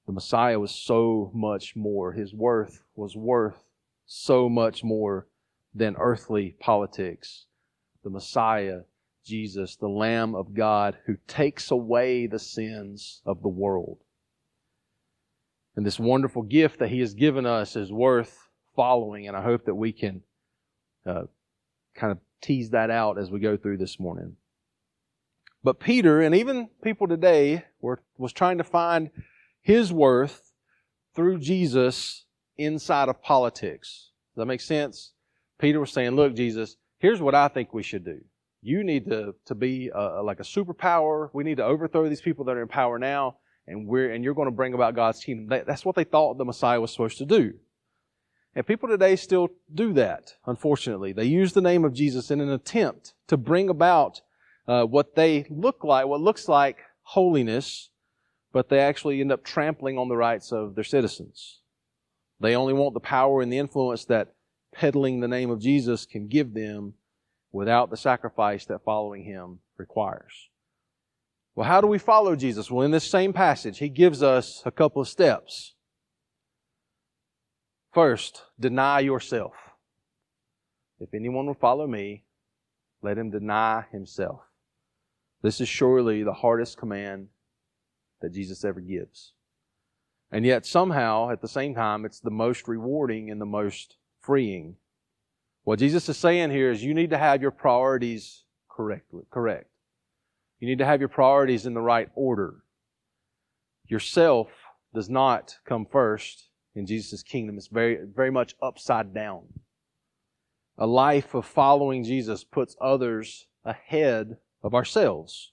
The 0.08 0.14
Messiah 0.14 0.60
was 0.60 0.72
so 0.72 1.30
much 1.36 1.76
more. 1.76 2.14
His 2.14 2.34
worth 2.34 2.82
was 2.96 3.16
worth 3.16 3.64
so 4.08 4.50
much 4.50 4.84
more 4.84 5.28
than 5.76 5.98
earthly 6.00 6.56
politics. 6.60 7.46
The 8.04 8.10
Messiah, 8.10 8.80
Jesus, 9.24 9.76
the 9.76 9.88
Lamb 9.88 10.34
of 10.34 10.56
God, 10.56 10.98
who 11.06 11.18
takes 11.28 11.70
away 11.70 12.26
the 12.26 12.40
sins 12.40 13.22
of 13.24 13.44
the 13.44 13.50
world. 13.50 14.00
And 15.78 15.86
this 15.86 16.00
wonderful 16.00 16.42
gift 16.42 16.80
that 16.80 16.90
He 16.90 17.00
has 17.00 17.14
given 17.14 17.46
us 17.46 17.76
is 17.76 17.94
worth 17.94 18.50
following, 18.76 19.28
and 19.28 19.38
I 19.38 19.44
hope 19.44 19.66
that 19.66 19.76
we 19.76 19.94
can 19.94 20.24
uh, 21.06 21.24
kind 21.96 22.12
of 22.12 22.18
tease 22.42 22.72
that 22.72 22.90
out 22.90 23.18
as 23.18 23.32
we 23.32 23.40
go 23.40 23.56
through 23.56 23.78
this 23.78 24.00
morning. 24.00 24.36
But 25.64 25.80
Peter, 25.80 26.20
and 26.20 26.34
even 26.34 26.70
people 26.84 27.08
today, 27.08 27.64
were, 27.80 28.02
was 28.18 28.34
trying 28.34 28.58
to 28.58 28.64
find 28.64 29.12
his 29.62 29.94
worth 29.94 30.52
through 31.16 31.40
Jesus 31.40 32.26
inside 32.58 33.08
of 33.08 33.22
politics. 33.22 34.10
Does 34.34 34.42
that 34.42 34.46
make 34.48 34.62
sense? 34.62 35.14
Peter 35.60 35.80
was 35.80 35.92
saying, 35.92 36.12
look, 36.16 36.36
Jesus, 36.36 36.78
here's 36.98 37.22
what 37.22 37.36
I 37.36 37.50
think 37.50 37.74
we 37.74 37.84
should 37.84 38.04
do. 38.04 38.20
You 38.64 38.84
need 38.84 39.06
to, 39.10 39.36
to 39.46 39.56
be 39.56 39.92
a, 39.94 40.24
like 40.24 40.40
a 40.40 40.44
superpower. 40.44 41.30
We 41.34 41.44
need 41.44 41.58
to 41.58 41.66
overthrow 41.66 42.10
these 42.10 42.22
people 42.22 42.46
that 42.46 42.58
are 42.58 42.62
in 42.64 42.68
power 42.68 42.98
now, 42.98 43.38
and 43.68 43.88
we're 43.88 44.12
and 44.12 44.24
you're 44.24 44.34
going 44.34 44.48
to 44.48 44.56
bring 44.56 44.74
about 44.74 44.96
God's 44.96 45.24
kingdom. 45.24 45.48
That, 45.50 45.66
that's 45.66 45.86
what 45.86 45.96
they 45.96 46.04
thought 46.04 46.38
the 46.38 46.46
Messiah 46.46 46.80
was 46.80 46.92
supposed 46.92 47.18
to 47.20 47.26
do. 47.26 47.54
And 48.56 48.66
people 48.66 48.90
today 48.90 49.16
still 49.16 49.50
do 49.72 49.94
that, 49.94 50.36
unfortunately. 50.46 51.14
They 51.14 51.26
use 51.26 51.54
the 51.54 51.62
name 51.62 51.86
of 51.86 51.94
Jesus 51.94 52.32
in 52.32 52.42
an 52.42 52.50
attempt 52.50 53.14
to 53.28 53.38
bring 53.38 53.70
about 53.70 54.22
uh, 54.68 54.84
what 54.86 55.16
they 55.16 55.46
look 55.50 55.84
like, 55.84 56.08
what 56.08 56.22
looks 56.22 56.48
like 56.48 56.78
holiness, 57.04 57.90
but 58.52 58.70
they 58.70 58.80
actually 58.80 59.22
end 59.22 59.32
up 59.32 59.44
trampling 59.44 59.98
on 59.98 60.10
the 60.10 60.18
rights 60.18 60.52
of 60.52 60.74
their 60.74 60.84
citizens. 60.84 61.60
They 62.40 62.56
only 62.56 62.74
want 62.74 62.94
the 62.94 63.00
power 63.00 63.42
and 63.42 63.52
the 63.52 63.60
influence 63.60 64.06
that 64.06 64.34
peddling 64.74 65.20
the 65.20 65.28
name 65.28 65.50
of 65.50 65.62
Jesus 65.62 66.06
can 66.06 66.28
give 66.28 66.54
them 66.54 66.94
without 67.52 67.90
the 67.90 67.98
sacrifice 67.98 68.66
that 68.66 68.84
following 68.84 69.24
him 69.24 69.60
requires. 69.78 70.50
Well, 71.58 71.68
how 71.68 71.82
do 71.82 71.88
we 71.88 71.98
follow 71.98 72.36
Jesus? 72.36 72.70
Well, 72.70 72.86
in 72.86 72.92
this 72.92 73.10
same 73.10 73.34
passage, 73.34 73.80
he 73.80 73.90
gives 73.90 74.22
us 74.22 74.62
a 74.64 74.70
couple 74.70 75.02
of 75.02 75.08
steps. 75.08 75.74
First, 77.92 78.44
deny 78.60 79.00
yourself. 79.00 79.56
If 81.00 81.16
anyone 81.16 81.48
will 81.48 81.56
follow 81.56 81.88
me, 81.88 82.26
let 83.02 83.18
him 83.18 83.32
deny 83.32 83.86
himself. 83.92 84.42
This 85.42 85.60
is 85.60 85.68
surely 85.68 86.22
the 86.22 86.32
hardest 86.32 86.78
command 86.78 87.30
that 88.22 88.34
Jesus 88.34 88.64
ever 88.64 88.80
gives. 88.80 89.34
And 90.32 90.46
yet, 90.46 90.64
somehow, 90.64 91.32
at 91.32 91.42
the 91.42 91.48
same 91.48 91.74
time, 91.74 92.06
it's 92.06 92.20
the 92.20 92.30
most 92.30 92.68
rewarding 92.68 93.32
and 93.32 93.42
the 93.42 93.48
most 93.48 93.98
freeing. 94.22 94.76
What 95.64 95.80
Jesus 95.80 96.08
is 96.08 96.18
saying 96.18 96.52
here 96.52 96.70
is 96.70 96.84
you 96.84 96.94
need 96.94 97.10
to 97.10 97.18
have 97.18 97.42
your 97.42 97.50
priorities 97.50 98.44
correctly, 98.70 99.24
correct. 99.32 99.72
You 100.60 100.68
need 100.68 100.80
to 100.80 100.86
have 100.86 101.00
your 101.00 101.10
priorities 101.10 101.66
in 101.66 101.74
the 101.74 101.82
right 101.82 102.10
order. 102.16 102.56
Yourself 103.86 104.50
does 104.94 105.10
not 105.10 105.58
come 105.66 105.86
first 105.86 106.50
in 106.76 106.86
Jesus' 106.86 107.24
kingdom. 107.24 107.58
It's 107.58 107.68
very, 107.68 108.00
very 108.04 108.32
much 108.32 108.56
upside 108.62 109.14
down. 109.14 109.44
A 110.78 110.88
life 110.88 111.34
of 111.34 111.46
following 111.46 112.04
Jesus 112.04 112.44
puts 112.44 112.76
others 112.80 113.48
ahead 113.66 114.38
of 114.64 114.74
ourselves. 114.74 115.52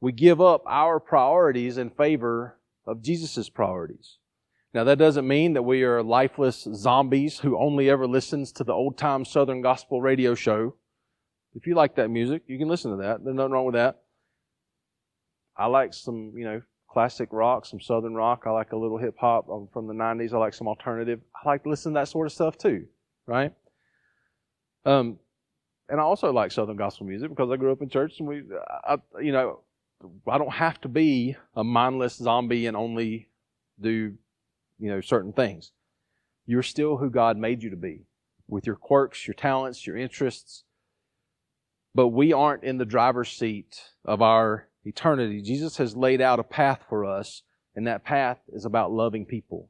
We 0.00 0.12
give 0.12 0.40
up 0.40 0.62
our 0.66 1.00
priorities 1.00 1.76
in 1.76 1.90
favor 1.90 2.58
of 2.86 3.02
Jesus' 3.02 3.48
priorities. 3.48 4.18
Now, 4.72 4.84
that 4.84 4.98
doesn't 4.98 5.26
mean 5.26 5.54
that 5.54 5.62
we 5.62 5.82
are 5.82 6.02
lifeless 6.02 6.68
zombies 6.74 7.38
who 7.38 7.58
only 7.58 7.90
ever 7.90 8.06
listens 8.06 8.52
to 8.52 8.64
the 8.64 8.72
old 8.72 8.96
time 8.96 9.24
Southern 9.24 9.60
gospel 9.60 10.00
radio 10.00 10.34
show. 10.34 10.74
If 11.54 11.66
you 11.66 11.74
like 11.74 11.96
that 11.96 12.08
music, 12.08 12.42
you 12.46 12.58
can 12.58 12.68
listen 12.68 12.90
to 12.92 12.98
that. 12.98 13.24
There's 13.24 13.36
nothing 13.36 13.52
wrong 13.52 13.64
with 13.64 13.74
that. 13.74 14.02
I 15.56 15.66
like 15.66 15.92
some, 15.92 16.32
you 16.36 16.44
know, 16.44 16.62
classic 16.88 17.28
rock, 17.32 17.66
some 17.66 17.80
Southern 17.80 18.14
rock. 18.14 18.44
I 18.46 18.50
like 18.50 18.72
a 18.72 18.76
little 18.76 18.98
hip 18.98 19.16
hop 19.18 19.46
from 19.72 19.86
the 19.86 19.94
90s. 19.94 20.32
I 20.32 20.38
like 20.38 20.54
some 20.54 20.68
alternative. 20.68 21.20
I 21.34 21.48
like 21.48 21.64
to 21.64 21.68
listen 21.68 21.92
to 21.94 22.00
that 22.00 22.08
sort 22.08 22.26
of 22.26 22.32
stuff 22.32 22.56
too, 22.56 22.86
right? 23.26 23.52
Um, 24.84 25.18
and 25.88 26.00
I 26.00 26.02
also 26.02 26.32
like 26.32 26.52
Southern 26.52 26.76
gospel 26.76 27.06
music 27.06 27.30
because 27.30 27.50
I 27.50 27.56
grew 27.56 27.72
up 27.72 27.82
in 27.82 27.88
church 27.88 28.18
and 28.18 28.28
we, 28.28 28.42
I, 28.84 28.96
you 29.20 29.32
know, 29.32 29.60
I 30.28 30.38
don't 30.38 30.52
have 30.52 30.80
to 30.82 30.88
be 30.88 31.36
a 31.56 31.64
mindless 31.64 32.16
zombie 32.16 32.66
and 32.66 32.76
only 32.76 33.28
do, 33.80 34.14
you 34.78 34.90
know, 34.90 35.00
certain 35.00 35.32
things. 35.32 35.72
You're 36.46 36.62
still 36.62 36.96
who 36.96 37.10
God 37.10 37.36
made 37.36 37.62
you 37.62 37.70
to 37.70 37.76
be 37.76 38.06
with 38.46 38.66
your 38.66 38.76
quirks, 38.76 39.26
your 39.26 39.34
talents, 39.34 39.86
your 39.86 39.96
interests. 39.96 40.64
But 41.98 42.10
we 42.10 42.32
aren't 42.32 42.62
in 42.62 42.78
the 42.78 42.84
driver's 42.84 43.28
seat 43.28 43.82
of 44.04 44.22
our 44.22 44.68
eternity. 44.84 45.42
Jesus 45.42 45.78
has 45.78 45.96
laid 45.96 46.20
out 46.20 46.38
a 46.38 46.44
path 46.44 46.84
for 46.88 47.04
us, 47.04 47.42
and 47.74 47.88
that 47.88 48.04
path 48.04 48.38
is 48.52 48.64
about 48.64 48.92
loving 48.92 49.26
people. 49.26 49.68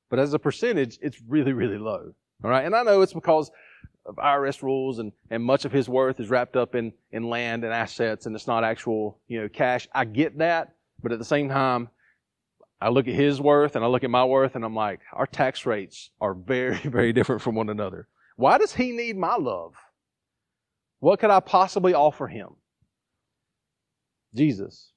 But 0.10 0.20
as 0.20 0.34
a 0.34 0.40
percentage, 0.40 0.98
it's 1.02 1.22
really, 1.28 1.54
really 1.54 1.78
low. 1.78 2.14
All 2.44 2.50
right. 2.50 2.66
And 2.66 2.76
I 2.76 2.84
know 2.84 3.02
it's 3.02 3.14
because 3.14 3.52
of 4.06 4.16
IRS 4.16 4.62
rules 4.62 5.00
and, 5.00 5.12
and 5.30 5.44
much 5.44 5.66
of 5.66 5.72
his 5.72 5.90
worth 5.90 6.20
is 6.20 6.30
wrapped 6.30 6.56
up 6.56 6.76
in, 6.76 6.94
in 7.12 7.30
land 7.30 7.64
and 7.64 7.74
assets 7.74 8.26
and 8.26 8.36
it's 8.36 8.48
not 8.48 8.64
actual, 8.64 9.20
you 9.28 9.42
know, 9.42 9.50
cash. 9.50 9.88
I 9.94 10.06
get 10.06 10.38
that. 10.38 10.76
But 11.02 11.12
at 11.12 11.20
the 11.20 11.26
same 11.26 11.50
time, 11.50 11.90
I 12.80 12.90
look 12.90 13.08
at 13.08 13.16
his 13.16 13.42
worth 13.42 13.76
and 13.76 13.84
I 13.84 13.88
look 13.88 14.04
at 14.04 14.10
my 14.10 14.24
worth 14.24 14.56
and 14.56 14.64
I'm 14.64 14.76
like, 14.76 15.00
our 15.14 15.26
tax 15.26 15.66
rates 15.66 16.12
are 16.22 16.34
very, 16.34 16.78
very 16.84 17.14
different 17.14 17.42
from 17.42 17.56
one 17.56 17.70
another. 17.70 18.08
Why 18.36 18.58
does 18.58 18.74
he 18.74 18.92
need 18.92 19.18
my 19.18 19.36
love? 19.36 19.74
What 21.00 21.20
could 21.20 21.32
I 21.32 21.40
possibly 21.40 21.94
offer 21.94 22.28
him? 22.28 22.50
Jesus. 24.36 24.92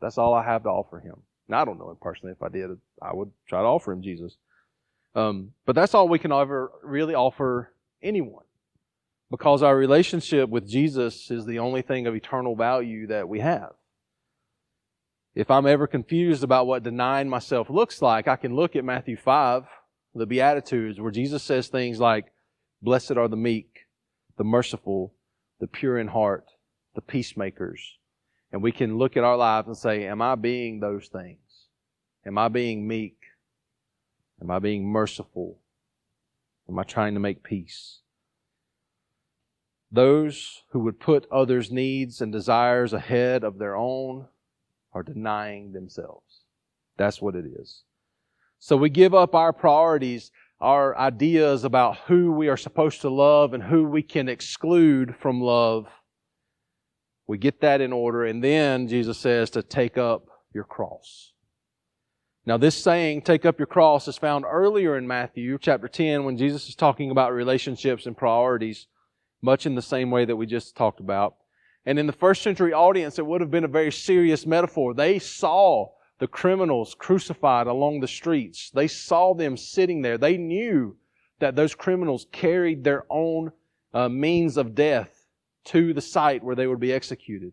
That's 0.00 0.18
all 0.18 0.34
I 0.34 0.44
have 0.44 0.62
to 0.64 0.68
offer 0.68 1.00
him. 1.00 1.22
Now, 1.48 1.62
I 1.62 1.64
don't 1.64 1.78
know 1.78 1.90
him 1.90 1.96
personally. 2.00 2.32
If 2.32 2.42
I 2.42 2.48
did, 2.48 2.70
I 3.00 3.14
would 3.14 3.30
try 3.48 3.60
to 3.60 3.66
offer 3.66 3.92
him 3.92 4.02
Jesus. 4.02 4.36
Um, 5.14 5.52
but 5.64 5.74
that's 5.74 5.94
all 5.94 6.08
we 6.08 6.18
can 6.18 6.32
ever 6.32 6.70
really 6.82 7.14
offer 7.14 7.72
anyone. 8.02 8.44
Because 9.30 9.62
our 9.62 9.76
relationship 9.76 10.48
with 10.48 10.68
Jesus 10.68 11.30
is 11.30 11.44
the 11.44 11.58
only 11.58 11.82
thing 11.82 12.06
of 12.06 12.14
eternal 12.14 12.54
value 12.54 13.06
that 13.08 13.28
we 13.28 13.40
have. 13.40 13.72
If 15.34 15.50
I'm 15.50 15.66
ever 15.66 15.86
confused 15.86 16.42
about 16.42 16.66
what 16.66 16.82
denying 16.82 17.28
myself 17.28 17.70
looks 17.70 18.02
like, 18.02 18.26
I 18.26 18.36
can 18.36 18.56
look 18.56 18.74
at 18.74 18.84
Matthew 18.84 19.16
5, 19.16 19.64
the 20.14 20.26
Beatitudes, 20.26 21.00
where 21.00 21.12
Jesus 21.12 21.42
says 21.42 21.68
things 21.68 22.00
like, 22.00 22.26
Blessed 22.82 23.12
are 23.12 23.28
the 23.28 23.36
meek, 23.36 23.86
the 24.36 24.44
merciful, 24.44 25.14
the 25.60 25.66
pure 25.66 25.98
in 25.98 26.08
heart, 26.08 26.46
the 26.94 27.00
peacemakers. 27.00 27.98
And 28.52 28.62
we 28.62 28.72
can 28.72 28.96
look 28.96 29.16
at 29.16 29.24
our 29.24 29.36
lives 29.36 29.68
and 29.68 29.76
say, 29.76 30.06
Am 30.06 30.22
I 30.22 30.34
being 30.34 30.80
those 30.80 31.08
things? 31.08 31.66
Am 32.26 32.38
I 32.38 32.48
being 32.48 32.86
meek? 32.86 33.18
Am 34.40 34.50
I 34.50 34.58
being 34.58 34.86
merciful? 34.86 35.58
Am 36.68 36.78
I 36.78 36.84
trying 36.84 37.14
to 37.14 37.20
make 37.20 37.42
peace? 37.42 38.00
Those 39.90 40.62
who 40.70 40.80
would 40.80 41.00
put 41.00 41.26
others' 41.32 41.70
needs 41.70 42.20
and 42.20 42.30
desires 42.30 42.92
ahead 42.92 43.42
of 43.42 43.58
their 43.58 43.74
own 43.74 44.26
are 44.92 45.02
denying 45.02 45.72
themselves. 45.72 46.44
That's 46.96 47.22
what 47.22 47.34
it 47.34 47.44
is. 47.46 47.84
So 48.58 48.76
we 48.76 48.90
give 48.90 49.14
up 49.14 49.34
our 49.34 49.52
priorities, 49.52 50.30
our 50.60 50.96
ideas 50.98 51.64
about 51.64 51.98
who 52.06 52.32
we 52.32 52.48
are 52.48 52.56
supposed 52.56 53.00
to 53.02 53.10
love 53.10 53.54
and 53.54 53.62
who 53.62 53.84
we 53.84 54.02
can 54.02 54.28
exclude 54.28 55.14
from 55.16 55.40
love. 55.40 55.86
We 57.26 57.38
get 57.38 57.60
that 57.60 57.80
in 57.80 57.92
order, 57.92 58.24
and 58.24 58.42
then 58.42 58.88
Jesus 58.88 59.18
says 59.18 59.50
to 59.50 59.62
take 59.62 59.98
up 59.98 60.26
your 60.52 60.64
cross. 60.64 61.32
Now, 62.46 62.56
this 62.56 62.82
saying, 62.82 63.22
take 63.22 63.44
up 63.44 63.58
your 63.58 63.66
cross, 63.66 64.08
is 64.08 64.16
found 64.16 64.46
earlier 64.48 64.96
in 64.96 65.06
Matthew 65.06 65.58
chapter 65.60 65.86
10 65.86 66.24
when 66.24 66.38
Jesus 66.38 66.66
is 66.66 66.74
talking 66.74 67.10
about 67.10 67.34
relationships 67.34 68.06
and 68.06 68.16
priorities, 68.16 68.86
much 69.42 69.66
in 69.66 69.74
the 69.74 69.82
same 69.82 70.10
way 70.10 70.24
that 70.24 70.36
we 70.36 70.46
just 70.46 70.74
talked 70.74 70.98
about. 70.98 71.36
And 71.88 71.98
in 71.98 72.06
the 72.06 72.12
first 72.12 72.42
century 72.42 72.74
audience, 72.74 73.18
it 73.18 73.24
would 73.24 73.40
have 73.40 73.50
been 73.50 73.64
a 73.64 73.68
very 73.68 73.90
serious 73.90 74.44
metaphor. 74.44 74.92
They 74.92 75.18
saw 75.18 75.92
the 76.18 76.26
criminals 76.26 76.94
crucified 76.94 77.66
along 77.66 78.00
the 78.00 78.08
streets. 78.08 78.70
They 78.70 78.88
saw 78.88 79.32
them 79.32 79.56
sitting 79.56 80.02
there. 80.02 80.18
They 80.18 80.36
knew 80.36 80.98
that 81.38 81.56
those 81.56 81.74
criminals 81.74 82.26
carried 82.30 82.84
their 82.84 83.06
own 83.08 83.52
uh, 83.94 84.10
means 84.10 84.58
of 84.58 84.74
death 84.74 85.26
to 85.64 85.94
the 85.94 86.02
site 86.02 86.44
where 86.44 86.56
they 86.56 86.66
would 86.66 86.80
be 86.80 86.92
executed 86.92 87.52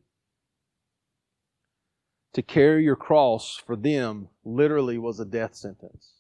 to 2.36 2.42
carry 2.42 2.84
your 2.84 2.98
cross 2.98 3.56
for 3.65 3.77
them 3.77 4.27
literally 4.44 4.98
was 4.98 5.22
a 5.22 5.25
death 5.25 5.56
sentence. 5.56 6.14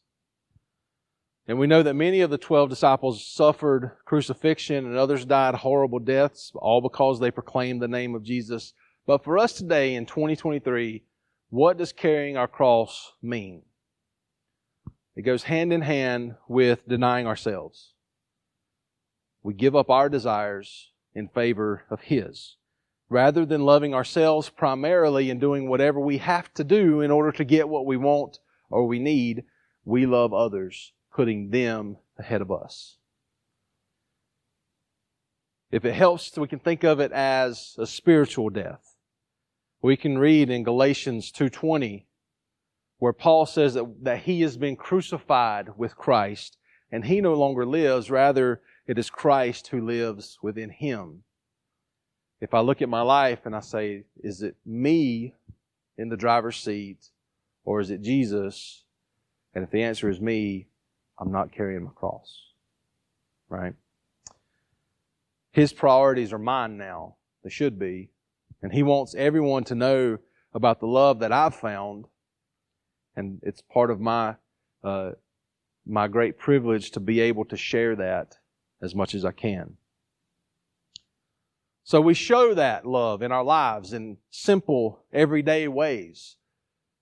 And 1.47 1.59
we 1.59 1.67
know 1.67 1.83
that 1.83 1.93
many 1.93 2.21
of 2.21 2.31
the 2.31 2.39
12 2.39 2.69
disciples 2.69 3.25
suffered 3.25 3.91
crucifixion 4.05 4.85
and 4.85 4.97
others 4.97 5.25
died 5.25 5.55
horrible 5.55 5.99
deaths, 5.99 6.51
all 6.55 6.81
because 6.81 7.19
they 7.19 7.29
proclaimed 7.29 7.81
the 7.81 7.87
name 7.87 8.15
of 8.15 8.23
Jesus. 8.23 8.73
But 9.05 9.23
for 9.23 9.37
us 9.37 9.53
today 9.53 9.93
in 9.93 10.07
2023, 10.07 11.03
what 11.49 11.77
does 11.77 11.93
carrying 11.93 12.35
our 12.35 12.47
cross 12.47 13.13
mean? 13.21 13.61
It 15.15 15.21
goes 15.21 15.43
hand 15.43 15.71
in 15.71 15.81
hand 15.81 16.35
with 16.47 16.87
denying 16.87 17.27
ourselves. 17.27 17.93
We 19.43 19.53
give 19.53 19.75
up 19.75 19.91
our 19.91 20.09
desires 20.09 20.91
in 21.13 21.27
favor 21.27 21.83
of 21.91 22.01
His 22.01 22.57
rather 23.09 23.45
than 23.45 23.61
loving 23.61 23.93
ourselves 23.93 24.49
primarily 24.49 25.29
and 25.29 25.39
doing 25.39 25.69
whatever 25.69 25.99
we 25.99 26.17
have 26.17 26.51
to 26.55 26.63
do 26.63 27.01
in 27.01 27.11
order 27.11 27.31
to 27.31 27.43
get 27.43 27.69
what 27.69 27.85
we 27.85 27.97
want 27.97 28.39
or 28.69 28.87
we 28.87 28.97
need, 28.97 29.43
we 29.85 30.07
love 30.07 30.33
others, 30.33 30.91
putting 31.15 31.49
them 31.49 31.97
ahead 32.17 32.41
of 32.41 32.51
us. 32.51 32.97
If 35.71 35.85
it 35.85 35.93
helps, 35.93 36.37
we 36.37 36.47
can 36.47 36.59
think 36.59 36.83
of 36.83 36.99
it 36.99 37.11
as 37.11 37.75
a 37.77 37.87
spiritual 37.87 38.49
death. 38.49 38.95
We 39.81 39.97
can 39.97 40.17
read 40.17 40.49
in 40.49 40.63
Galatians 40.63 41.31
2.20 41.31 42.03
where 42.97 43.13
Paul 43.13 43.45
says 43.45 43.73
that, 43.73 44.03
that 44.03 44.19
he 44.19 44.41
has 44.41 44.57
been 44.57 44.75
crucified 44.75 45.69
with 45.77 45.97
Christ 45.97 46.57
and 46.91 47.05
he 47.05 47.19
no 47.19 47.33
longer 47.33 47.65
lives, 47.65 48.09
rather 48.09 48.61
it 48.87 48.97
is 48.97 49.09
Christ 49.09 49.67
who 49.67 49.81
lives 49.81 50.39
within 50.41 50.69
him 50.69 51.23
if 52.41 52.53
I 52.53 52.59
look 52.59 52.81
at 52.81 52.89
my 52.89 53.01
life 53.01 53.45
and 53.45 53.55
I 53.55 53.59
say, 53.61 54.03
is 54.21 54.41
it 54.41 54.55
me 54.65 55.33
in 55.97 56.09
the 56.09 56.17
driver's 56.17 56.57
seat 56.57 57.09
or 57.63 57.79
is 57.79 57.89
it 57.89 58.01
Jesus? 58.01 58.83
And 59.53 59.63
if 59.63 59.71
the 59.71 59.83
answer 59.83 60.09
is 60.09 60.19
me, 60.19 60.67
I'm 61.19 61.31
not 61.31 61.51
carrying 61.51 61.83
my 61.83 61.91
cross. 61.95 62.41
Right? 63.49 63.73
His 65.51 65.71
priorities 65.71 66.33
are 66.33 66.39
mine 66.39 66.77
now. 66.77 67.15
They 67.43 67.49
should 67.49 67.79
be. 67.79 68.09
And 68.61 68.73
He 68.73 68.83
wants 68.83 69.15
everyone 69.15 69.63
to 69.65 69.75
know 69.75 70.17
about 70.53 70.79
the 70.79 70.87
love 70.87 71.19
that 71.19 71.31
I've 71.31 71.55
found. 71.55 72.05
And 73.15 73.39
it's 73.43 73.61
part 73.61 73.91
of 73.91 73.99
my, 73.99 74.35
uh, 74.83 75.11
my 75.85 76.07
great 76.07 76.37
privilege 76.37 76.91
to 76.91 76.99
be 76.99 77.21
able 77.21 77.45
to 77.45 77.57
share 77.57 77.95
that 77.95 78.35
as 78.81 78.93
much 78.93 79.15
as 79.15 79.23
I 79.23 79.31
can. 79.31 79.77
So 81.83 82.01
we 82.01 82.15
show 82.15 82.55
that 82.55 82.85
love 82.85 83.21
in 83.21 83.31
our 83.31 83.43
lives 83.43 83.93
in 83.93 84.17
simple, 84.31 85.05
everyday 85.13 85.67
ways. 85.67 86.37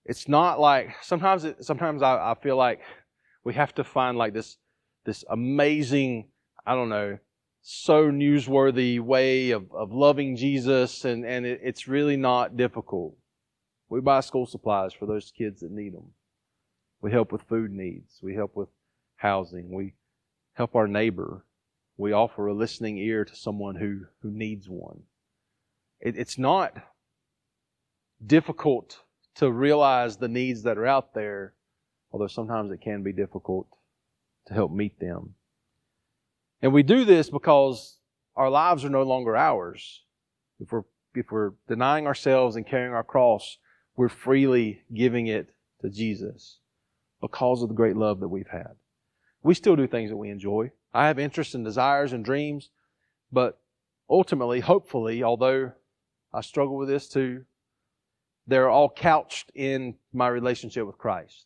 It's 0.05 0.27
not 0.27 0.59
like 0.59 0.95
sometimes. 1.01 1.45
It, 1.45 1.63
sometimes 1.63 2.01
I, 2.01 2.31
I 2.31 2.35
feel 2.35 2.57
like 2.57 2.81
we 3.43 3.53
have 3.53 3.73
to 3.75 3.83
find 3.83 4.17
like 4.17 4.33
this 4.33 4.57
this 5.05 5.23
amazing, 5.29 6.29
I 6.65 6.75
don't 6.75 6.89
know, 6.89 7.17
so 7.61 8.09
newsworthy 8.09 8.99
way 9.01 9.51
of, 9.51 9.71
of 9.73 9.91
loving 9.91 10.35
Jesus, 10.35 11.05
and 11.05 11.25
and 11.25 11.45
it, 11.45 11.59
it's 11.63 11.87
really 11.87 12.17
not 12.17 12.57
difficult. 12.57 13.15
We 13.89 14.01
buy 14.01 14.21
school 14.21 14.45
supplies 14.45 14.93
for 14.93 15.05
those 15.05 15.31
kids 15.31 15.61
that 15.61 15.71
need 15.71 15.93
them. 15.93 16.11
We 17.01 17.11
help 17.11 17.31
with 17.31 17.43
food 17.43 17.71
needs. 17.71 18.19
We 18.23 18.33
help 18.33 18.55
with 18.55 18.69
housing. 19.17 19.71
We 19.71 19.93
help 20.53 20.75
our 20.75 20.87
neighbor 20.87 21.43
we 21.97 22.11
offer 22.11 22.47
a 22.47 22.53
listening 22.53 22.97
ear 22.97 23.23
to 23.25 23.35
someone 23.35 23.75
who, 23.75 24.01
who 24.21 24.31
needs 24.31 24.67
one. 24.67 25.03
It, 25.99 26.17
it's 26.17 26.37
not 26.37 26.77
difficult 28.25 28.99
to 29.35 29.51
realize 29.51 30.17
the 30.17 30.27
needs 30.27 30.63
that 30.63 30.77
are 30.77 30.87
out 30.87 31.13
there, 31.13 31.53
although 32.13 32.27
sometimes 32.27 32.71
it 32.71 32.79
can 32.79 33.03
be 33.03 33.11
difficult 33.11 33.67
to 34.47 34.53
help 34.53 34.71
meet 34.71 34.99
them. 34.99 35.33
And 36.61 36.71
we 36.71 36.83
do 36.83 37.03
this 37.03 37.29
because 37.29 37.97
our 38.35 38.49
lives 38.49 38.85
are 38.85 38.89
no 38.89 39.03
longer 39.03 39.35
ours. 39.35 40.03
If 40.59 40.71
we're, 40.71 40.83
if 41.15 41.31
we're 41.31 41.51
denying 41.67 42.07
ourselves 42.07 42.55
and 42.55 42.65
carrying 42.65 42.93
our 42.93 43.03
cross, 43.03 43.57
we're 43.97 44.09
freely 44.09 44.83
giving 44.93 45.27
it 45.27 45.49
to 45.81 45.89
Jesus 45.89 46.59
because 47.19 47.63
of 47.63 47.69
the 47.69 47.75
great 47.75 47.97
love 47.97 48.19
that 48.19 48.29
we've 48.29 48.47
had. 48.47 48.75
We 49.41 49.55
still 49.55 49.75
do 49.75 49.87
things 49.87 50.09
that 50.09 50.17
we 50.17 50.29
enjoy. 50.29 50.71
I 50.93 51.07
have 51.07 51.19
interests 51.19 51.55
and 51.55 51.65
desires 51.65 52.13
and 52.13 52.23
dreams, 52.23 52.69
but 53.31 53.59
ultimately, 54.09 54.59
hopefully, 54.59 55.23
although 55.23 55.71
I 56.33 56.41
struggle 56.41 56.77
with 56.77 56.87
this 56.87 57.09
too, 57.09 57.43
they're 58.45 58.69
all 58.69 58.89
couched 58.89 59.51
in 59.55 59.95
my 60.13 60.27
relationship 60.27 60.85
with 60.85 60.97
Christ. 60.97 61.45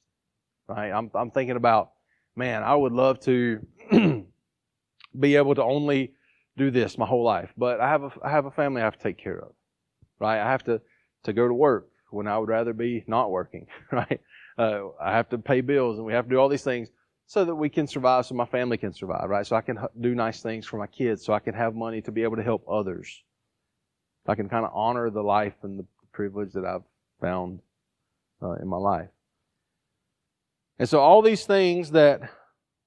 Right? 0.67 0.91
I'm, 0.91 1.09
I'm 1.13 1.31
thinking 1.31 1.55
about, 1.55 1.91
man, 2.35 2.63
I 2.63 2.75
would 2.75 2.93
love 2.93 3.19
to 3.21 3.65
be 5.19 5.35
able 5.35 5.55
to 5.55 5.63
only 5.63 6.13
do 6.57 6.71
this 6.71 6.97
my 6.97 7.05
whole 7.05 7.23
life, 7.23 7.53
but 7.57 7.79
I 7.79 7.89
have 7.89 8.03
a, 8.03 8.11
I 8.23 8.31
have 8.31 8.45
a 8.45 8.51
family 8.51 8.81
I 8.81 8.85
have 8.85 8.97
to 8.97 9.03
take 9.03 9.17
care 9.17 9.39
of. 9.39 9.51
Right? 10.19 10.39
I 10.39 10.49
have 10.51 10.63
to, 10.65 10.81
to 11.23 11.33
go 11.33 11.47
to 11.47 11.53
work 11.53 11.89
when 12.09 12.27
I 12.27 12.37
would 12.37 12.49
rather 12.49 12.73
be 12.73 13.03
not 13.07 13.31
working. 13.31 13.67
Right? 13.91 14.21
Uh, 14.57 14.89
I 14.99 15.11
have 15.11 15.29
to 15.29 15.37
pay 15.37 15.61
bills 15.61 15.97
and 15.97 16.05
we 16.05 16.13
have 16.13 16.25
to 16.25 16.31
do 16.31 16.37
all 16.37 16.49
these 16.49 16.63
things 16.63 16.89
so 17.27 17.45
that 17.45 17.53
we 17.53 17.69
can 17.69 17.85
survive, 17.85 18.25
so 18.25 18.33
my 18.33 18.45
family 18.45 18.77
can 18.77 18.93
survive, 18.93 19.29
right? 19.29 19.45
So 19.45 19.55
I 19.55 19.61
can 19.61 19.77
do 19.99 20.15
nice 20.15 20.41
things 20.41 20.65
for 20.65 20.77
my 20.77 20.87
kids, 20.87 21.23
so 21.23 21.33
I 21.33 21.39
can 21.39 21.53
have 21.53 21.75
money 21.75 22.01
to 22.03 22.11
be 22.11 22.23
able 22.23 22.37
to 22.37 22.43
help 22.43 22.65
others. 22.69 23.21
I 24.25 24.35
can 24.35 24.49
kind 24.49 24.65
of 24.65 24.71
honor 24.73 25.09
the 25.09 25.21
life 25.21 25.53
and 25.61 25.77
the 25.77 25.85
privilege 26.13 26.53
that 26.53 26.65
I've 26.65 26.83
found 27.21 27.59
uh, 28.41 28.53
in 28.53 28.67
my 28.67 28.77
life. 28.77 29.09
And 30.79 30.87
so 30.87 30.99
all 30.99 31.21
these 31.21 31.45
things 31.45 31.91
that 31.91 32.21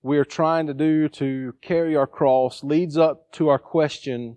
we 0.02 0.18
are 0.18 0.24
trying 0.24 0.66
to 0.68 0.74
do 0.74 1.08
to 1.08 1.54
carry 1.60 1.96
our 1.96 2.06
cross 2.06 2.62
leads 2.64 2.96
up 2.96 3.32
to 3.32 3.48
our 3.48 3.58
question 3.58 4.36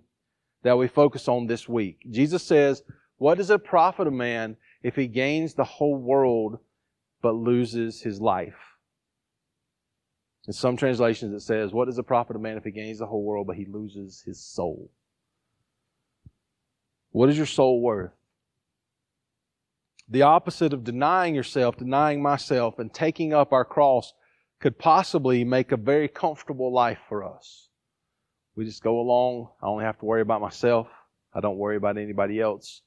that 0.62 0.76
we 0.76 0.88
focus 0.88 1.28
on 1.28 1.46
this 1.46 1.68
week. 1.68 1.98
Jesus 2.10 2.42
says, 2.42 2.82
what 3.18 3.38
does 3.38 3.50
it 3.50 3.64
profit 3.64 4.06
a 4.06 4.10
man 4.10 4.56
if 4.82 4.96
he 4.96 5.06
gains 5.06 5.54
the 5.54 5.64
whole 5.64 5.96
world 5.96 6.58
but 7.22 7.34
loses 7.34 8.02
his 8.02 8.20
life? 8.20 8.74
In 10.46 10.52
some 10.52 10.76
translations, 10.76 11.32
it 11.32 11.44
says, 11.44 11.72
What 11.72 11.86
does 11.86 11.98
it 11.98 12.06
profit 12.06 12.36
a 12.36 12.38
man 12.38 12.58
if 12.58 12.64
he 12.64 12.70
gains 12.70 12.98
the 12.98 13.06
whole 13.06 13.24
world 13.24 13.46
but 13.46 13.56
he 13.56 13.64
loses 13.64 14.20
his 14.20 14.44
soul? 14.44 14.90
What 17.12 17.30
is 17.30 17.36
your 17.36 17.46
soul 17.46 17.80
worth? 17.80 18.12
The 20.08 20.22
opposite 20.22 20.72
of 20.72 20.84
denying 20.84 21.34
yourself, 21.34 21.76
denying 21.76 22.22
myself, 22.22 22.78
and 22.78 22.92
taking 22.92 23.32
up 23.32 23.52
our 23.52 23.64
cross 23.64 24.12
could 24.60 24.78
possibly 24.78 25.44
make 25.44 25.72
a 25.72 25.76
very 25.76 26.08
comfortable 26.08 26.72
life 26.72 26.98
for 27.08 27.24
us. 27.24 27.68
We 28.54 28.64
just 28.64 28.82
go 28.82 29.00
along. 29.00 29.48
I 29.62 29.66
only 29.66 29.84
have 29.84 29.98
to 29.98 30.04
worry 30.04 30.20
about 30.20 30.40
myself. 30.40 30.88
I 31.32 31.40
don't 31.40 31.58
worry 31.58 31.76
about 31.76 31.98
anybody 31.98 32.40
else. 32.40 32.82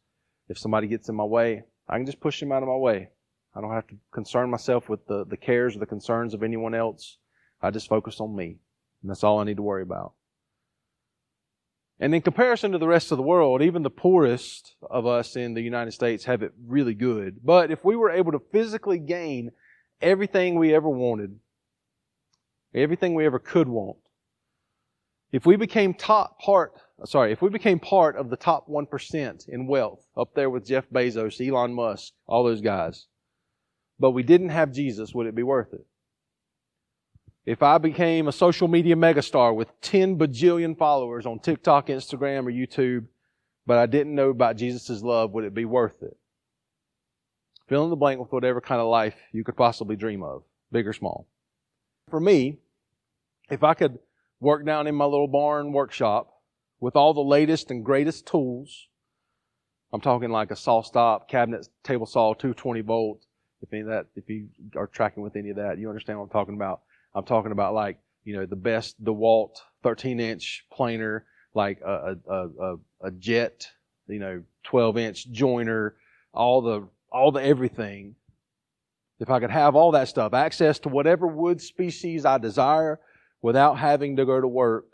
If 0.47 0.57
somebody 0.57 0.87
gets 0.87 1.09
in 1.09 1.15
my 1.15 1.23
way, 1.23 1.63
I 1.89 1.97
can 1.97 2.05
just 2.05 2.19
push 2.19 2.41
him 2.41 2.51
out 2.51 2.63
of 2.63 2.69
my 2.69 2.75
way. 2.75 3.09
I 3.55 3.61
don't 3.61 3.73
have 3.73 3.87
to 3.87 3.95
concern 4.13 4.49
myself 4.51 4.87
with 4.87 5.05
the, 5.07 5.25
the 5.25 5.37
cares 5.37 5.75
or 5.75 5.79
the 5.79 5.85
concerns 5.85 6.33
of 6.33 6.43
anyone 6.43 6.75
else. 6.75 7.17
I 7.61 7.71
just 7.71 7.89
focus 7.89 8.19
on 8.21 8.35
me. 8.35 8.59
And 9.01 9.09
that's 9.09 9.23
all 9.23 9.39
I 9.39 9.43
need 9.43 9.57
to 9.57 9.63
worry 9.63 9.83
about. 9.83 10.13
And 11.99 12.13
in 12.13 12.21
comparison 12.21 12.73
to 12.73 12.77
the 12.77 12.87
rest 12.87 13.11
of 13.11 13.17
the 13.17 13.23
world, 13.23 13.61
even 13.61 13.81
the 13.81 13.89
poorest 13.89 14.75
of 14.87 15.07
us 15.07 15.35
in 15.35 15.55
the 15.55 15.61
United 15.61 15.91
States 15.91 16.25
have 16.25 16.43
it 16.43 16.53
really 16.67 16.93
good. 16.93 17.39
But 17.43 17.71
if 17.71 17.83
we 17.83 17.95
were 17.95 18.11
able 18.11 18.33
to 18.33 18.41
physically 18.51 18.99
gain 18.99 19.51
everything 19.99 20.59
we 20.59 20.75
ever 20.75 20.89
wanted, 20.89 21.39
everything 22.75 23.15
we 23.15 23.25
ever 23.25 23.39
could 23.39 23.67
want, 23.67 23.97
if 25.31 25.45
we 25.45 25.55
became 25.55 25.93
top 25.93 26.39
part, 26.39 26.73
sorry, 27.05 27.31
if 27.31 27.41
we 27.41 27.49
became 27.49 27.79
part 27.79 28.15
of 28.15 28.29
the 28.29 28.37
top 28.37 28.69
1% 28.69 29.49
in 29.49 29.67
wealth, 29.67 30.05
up 30.15 30.35
there 30.35 30.51
with 30.51 30.67
Jeff 30.67 30.87
Bezos, 30.89 31.45
Elon 31.45 31.73
Musk, 31.73 32.13
all 32.27 32.43
those 32.43 32.61
guys, 32.61 33.07
but 33.99 34.11
we 34.11 34.23
didn't 34.23 34.49
have 34.49 34.71
Jesus, 34.71 35.13
would 35.13 35.27
it 35.27 35.35
be 35.35 35.43
worth 35.43 35.73
it? 35.73 35.85
If 37.47 37.63
I 37.63 37.77
became 37.77 38.27
a 38.27 38.33
social 38.33 38.67
media 38.67 38.97
megastar 38.97 39.55
with 39.55 39.69
10 39.79 40.17
bajillion 40.17 40.77
followers 40.77 41.25
on 41.25 41.39
TikTok, 41.39 41.87
Instagram, 41.87 42.45
or 42.45 42.51
YouTube, 42.51 43.05
but 43.65 43.77
I 43.77 43.85
didn't 43.85 44.15
know 44.15 44.31
about 44.31 44.57
Jesus' 44.57 45.01
love, 45.01 45.31
would 45.31 45.45
it 45.45 45.53
be 45.53 45.63
worth 45.63 46.03
it? 46.03 46.17
Fill 47.69 47.85
in 47.85 47.89
the 47.89 47.95
blank 47.95 48.19
with 48.19 48.33
whatever 48.33 48.59
kind 48.59 48.81
of 48.81 48.87
life 48.87 49.15
you 49.31 49.45
could 49.45 49.55
possibly 49.55 49.95
dream 49.95 50.23
of, 50.23 50.43
big 50.73 50.85
or 50.85 50.91
small. 50.91 51.25
For 52.09 52.19
me, 52.19 52.57
if 53.49 53.63
I 53.63 53.75
could 53.75 53.99
work 54.41 54.65
down 54.65 54.85
in 54.85 54.95
my 54.95 55.05
little 55.05 55.29
barn 55.29 55.71
workshop 55.71 56.41
with 56.81 56.97
all 56.97 57.13
the 57.13 57.21
latest 57.21 57.71
and 57.71 57.85
greatest 57.85 58.27
tools, 58.27 58.87
I'm 59.93 60.01
talking 60.01 60.31
like 60.31 60.51
a 60.51 60.55
SawStop, 60.55 61.29
cabinet, 61.29 61.69
table 61.81 62.07
saw, 62.07 62.33
220 62.33 62.81
volt. 62.81 63.25
If 63.61 63.71
any 63.71 63.83
of 63.83 63.87
that, 63.87 64.07
if 64.17 64.27
you 64.27 64.49
are 64.75 64.87
tracking 64.87 65.23
with 65.23 65.37
any 65.37 65.49
of 65.49 65.55
that, 65.55 65.77
you 65.77 65.87
understand 65.87 66.19
what 66.19 66.25
I'm 66.25 66.31
talking 66.31 66.55
about. 66.55 66.81
I'm 67.15 67.25
talking 67.25 67.51
about 67.51 67.73
like, 67.73 67.97
you 68.23 68.35
know, 68.35 68.45
the 68.45 68.55
best 68.55 69.01
DeWalt 69.03 69.55
13 69.83 70.19
inch 70.19 70.65
planer, 70.71 71.25
like 71.53 71.79
a, 71.81 72.15
a, 72.29 72.33
a, 72.35 72.75
a 73.01 73.11
Jet, 73.11 73.67
you 74.07 74.19
know, 74.19 74.43
12 74.63 74.97
inch 74.97 75.31
joiner, 75.31 75.95
all 76.33 76.61
the, 76.61 76.87
all 77.11 77.31
the 77.31 77.43
everything. 77.43 78.15
If 79.19 79.29
I 79.29 79.39
could 79.39 79.49
have 79.49 79.75
all 79.75 79.91
that 79.91 80.09
stuff, 80.09 80.33
access 80.33 80.77
to 80.79 80.89
whatever 80.89 81.25
wood 81.25 81.61
species 81.61 82.25
I 82.25 82.37
desire 82.37 82.99
without 83.41 83.79
having 83.79 84.17
to 84.17 84.25
go 84.25 84.39
to 84.39 84.47
work, 84.47 84.85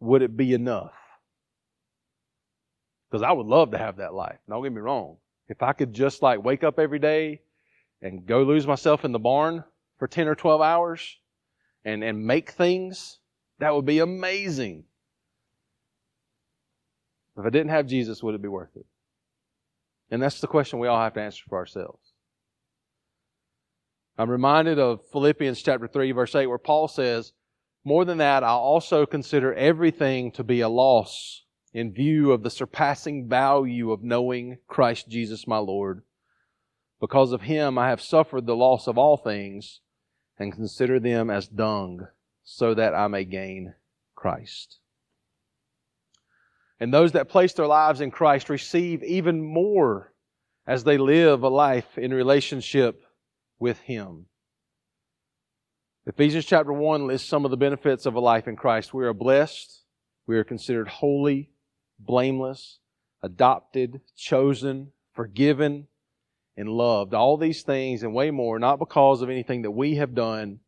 would 0.00 0.22
it 0.22 0.36
be 0.36 0.54
enough? 0.54 0.92
Because 3.10 3.22
I 3.22 3.32
would 3.32 3.46
love 3.46 3.72
to 3.72 3.78
have 3.78 3.96
that 3.96 4.14
life. 4.14 4.38
Don't 4.48 4.62
get 4.62 4.72
me 4.72 4.80
wrong. 4.80 5.18
If 5.48 5.62
I 5.62 5.72
could 5.72 5.92
just 5.92 6.22
like 6.22 6.42
wake 6.42 6.64
up 6.64 6.78
every 6.78 6.98
day 6.98 7.42
and 8.00 8.24
go 8.24 8.42
lose 8.42 8.66
myself 8.66 9.04
in 9.04 9.12
the 9.12 9.18
barn 9.18 9.64
for 9.98 10.08
10 10.08 10.28
or 10.28 10.34
12 10.34 10.60
hours 10.60 11.18
and, 11.84 12.02
and 12.02 12.26
make 12.26 12.50
things, 12.50 13.18
that 13.58 13.74
would 13.74 13.86
be 13.86 13.98
amazing. 13.98 14.84
If 17.36 17.44
I 17.44 17.50
didn't 17.50 17.70
have 17.70 17.86
Jesus, 17.86 18.22
would 18.22 18.34
it 18.34 18.42
be 18.42 18.48
worth 18.48 18.76
it? 18.76 18.86
And 20.10 20.22
that's 20.22 20.40
the 20.40 20.46
question 20.46 20.78
we 20.78 20.88
all 20.88 21.00
have 21.00 21.14
to 21.14 21.20
answer 21.20 21.42
for 21.48 21.58
ourselves. 21.58 22.12
I'm 24.16 24.30
reminded 24.30 24.78
of 24.78 25.00
Philippians 25.10 25.60
chapter 25.62 25.88
3 25.88 26.12
verse 26.12 26.34
8 26.34 26.46
where 26.46 26.58
Paul 26.58 26.86
says, 26.86 27.32
more 27.84 28.04
than 28.04 28.18
that, 28.18 28.44
I 28.44 28.50
also 28.50 29.04
consider 29.04 29.52
everything 29.52 30.30
to 30.32 30.44
be 30.44 30.60
a 30.60 30.68
loss 30.68 31.42
in 31.72 31.92
view 31.92 32.32
of 32.32 32.42
the 32.42 32.50
surpassing 32.50 33.28
value 33.28 33.90
of 33.90 34.02
knowing 34.02 34.58
Christ 34.68 35.08
Jesus 35.08 35.46
my 35.46 35.58
Lord. 35.58 36.02
Because 37.00 37.32
of 37.32 37.42
him 37.42 37.76
I 37.76 37.88
have 37.88 38.00
suffered 38.00 38.46
the 38.46 38.56
loss 38.56 38.86
of 38.86 38.96
all 38.96 39.16
things 39.16 39.80
and 40.38 40.52
consider 40.52 40.98
them 40.98 41.30
as 41.30 41.46
dung 41.46 42.06
so 42.42 42.74
that 42.74 42.94
I 42.94 43.08
may 43.08 43.24
gain 43.24 43.74
Christ. 44.14 44.78
And 46.80 46.92
those 46.92 47.12
that 47.12 47.28
place 47.28 47.52
their 47.52 47.66
lives 47.66 48.00
in 48.00 48.10
Christ 48.10 48.48
receive 48.48 49.02
even 49.02 49.42
more 49.42 50.12
as 50.66 50.84
they 50.84 50.98
live 50.98 51.42
a 51.42 51.48
life 51.48 51.98
in 51.98 52.12
relationship 52.12 53.02
with 53.58 53.78
Him. 53.80 54.26
Ephesians 56.06 56.44
chapter 56.44 56.72
1 56.72 57.06
lists 57.06 57.28
some 57.28 57.44
of 57.44 57.50
the 57.50 57.56
benefits 57.56 58.04
of 58.04 58.14
a 58.14 58.20
life 58.20 58.46
in 58.48 58.56
Christ. 58.56 58.92
We 58.92 59.04
are 59.04 59.14
blessed. 59.14 59.82
We 60.26 60.36
are 60.36 60.44
considered 60.44 60.88
holy, 60.88 61.50
blameless, 61.98 62.78
adopted, 63.22 64.00
chosen, 64.16 64.92
forgiven, 65.14 65.86
and 66.56 66.68
loved. 66.68 67.14
All 67.14 67.36
these 67.36 67.62
things 67.62 68.02
and 68.02 68.14
way 68.14 68.30
more, 68.30 68.58
not 68.58 68.78
because 68.78 69.22
of 69.22 69.30
anything 69.30 69.62
that 69.62 69.70
we 69.70 69.96
have 69.96 70.14
done, 70.14 70.60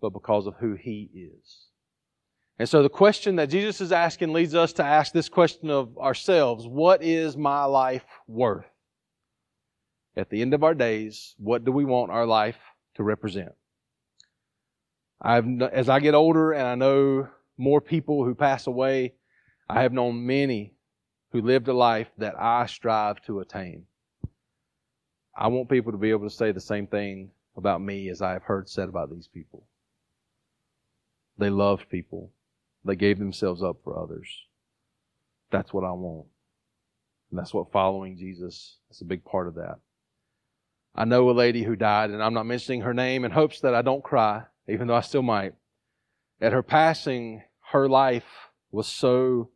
but 0.00 0.10
because 0.10 0.46
of 0.46 0.54
who 0.56 0.74
He 0.74 1.10
is. 1.14 1.66
And 2.58 2.68
so 2.68 2.82
the 2.82 2.88
question 2.88 3.36
that 3.36 3.50
Jesus 3.50 3.80
is 3.80 3.92
asking 3.92 4.32
leads 4.32 4.54
us 4.54 4.72
to 4.74 4.84
ask 4.84 5.12
this 5.12 5.28
question 5.28 5.70
of 5.70 5.96
ourselves 5.98 6.66
What 6.66 7.02
is 7.02 7.36
my 7.36 7.64
life 7.64 8.04
worth? 8.26 8.66
At 10.16 10.30
the 10.30 10.42
end 10.42 10.52
of 10.54 10.62
our 10.62 10.74
days, 10.74 11.34
what 11.38 11.64
do 11.64 11.72
we 11.72 11.84
want 11.84 12.10
our 12.10 12.26
life 12.26 12.58
to 12.96 13.02
represent? 13.02 13.52
I've, 15.20 15.46
as 15.62 15.88
I 15.88 16.00
get 16.00 16.14
older 16.14 16.52
and 16.52 16.66
I 16.66 16.74
know 16.74 17.28
more 17.56 17.80
people 17.80 18.24
who 18.24 18.34
pass 18.34 18.66
away, 18.66 19.14
I 19.68 19.82
have 19.82 19.92
known 19.92 20.26
many 20.26 20.74
who 21.30 21.40
lived 21.40 21.68
a 21.68 21.72
life 21.72 22.10
that 22.18 22.38
I 22.38 22.66
strive 22.66 23.22
to 23.22 23.40
attain. 23.40 23.86
I 25.34 25.48
want 25.48 25.70
people 25.70 25.92
to 25.92 25.98
be 25.98 26.10
able 26.10 26.28
to 26.28 26.34
say 26.34 26.52
the 26.52 26.60
same 26.60 26.86
thing 26.86 27.30
about 27.56 27.80
me 27.80 28.08
as 28.08 28.22
I 28.22 28.32
have 28.32 28.42
heard 28.42 28.68
said 28.68 28.88
about 28.88 29.10
these 29.10 29.28
people. 29.28 29.64
They 31.38 31.50
loved 31.50 31.88
people. 31.88 32.30
They 32.84 32.96
gave 32.96 33.18
themselves 33.18 33.62
up 33.62 33.76
for 33.82 33.98
others. 33.98 34.28
That's 35.50 35.72
what 35.72 35.84
I 35.84 35.92
want. 35.92 36.26
And 37.30 37.38
that's 37.38 37.54
what 37.54 37.72
following 37.72 38.16
Jesus 38.16 38.76
is 38.90 39.00
a 39.00 39.06
big 39.06 39.24
part 39.24 39.48
of 39.48 39.54
that. 39.54 39.78
I 40.94 41.06
know 41.06 41.30
a 41.30 41.32
lady 41.32 41.62
who 41.62 41.76
died, 41.76 42.10
and 42.10 42.22
I'm 42.22 42.34
not 42.34 42.44
mentioning 42.44 42.82
her 42.82 42.92
name 42.92 43.24
in 43.24 43.30
hopes 43.30 43.60
that 43.60 43.74
I 43.74 43.80
don't 43.80 44.04
cry, 44.04 44.42
even 44.68 44.86
though 44.86 44.94
I 44.94 45.00
still 45.00 45.22
might. 45.22 45.54
At 46.40 46.52
her 46.52 46.62
passing, 46.62 47.42
her 47.70 47.88
life 47.88 48.50
was 48.70 48.86
so 48.86 49.50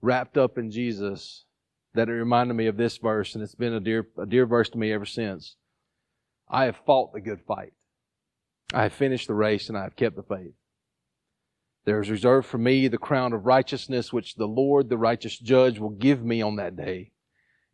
wrapped 0.00 0.36
up 0.36 0.58
in 0.58 0.72
Jesus 0.72 1.44
that 1.94 2.08
it 2.08 2.12
reminded 2.12 2.54
me 2.54 2.66
of 2.66 2.76
this 2.76 2.96
verse, 2.96 3.34
and 3.34 3.42
it's 3.42 3.54
been 3.54 3.74
a 3.74 3.80
dear, 3.80 4.06
a 4.18 4.26
dear 4.26 4.46
verse 4.46 4.70
to 4.70 4.78
me 4.78 4.92
ever 4.92 5.06
since. 5.06 5.56
I 6.48 6.64
have 6.64 6.80
fought 6.86 7.12
the 7.12 7.20
good 7.20 7.40
fight. 7.46 7.72
I 8.74 8.84
have 8.84 8.92
finished 8.92 9.28
the 9.28 9.34
race 9.34 9.68
and 9.68 9.76
I 9.76 9.82
have 9.82 9.96
kept 9.96 10.16
the 10.16 10.22
faith. 10.22 10.54
There 11.84 12.00
is 12.00 12.10
reserved 12.10 12.46
for 12.46 12.58
me 12.58 12.88
the 12.88 12.98
crown 12.98 13.32
of 13.32 13.44
righteousness, 13.44 14.12
which 14.12 14.36
the 14.36 14.46
Lord, 14.46 14.88
the 14.88 14.98
righteous 14.98 15.38
judge, 15.38 15.78
will 15.78 15.90
give 15.90 16.24
me 16.24 16.40
on 16.40 16.56
that 16.56 16.76
day. 16.76 17.12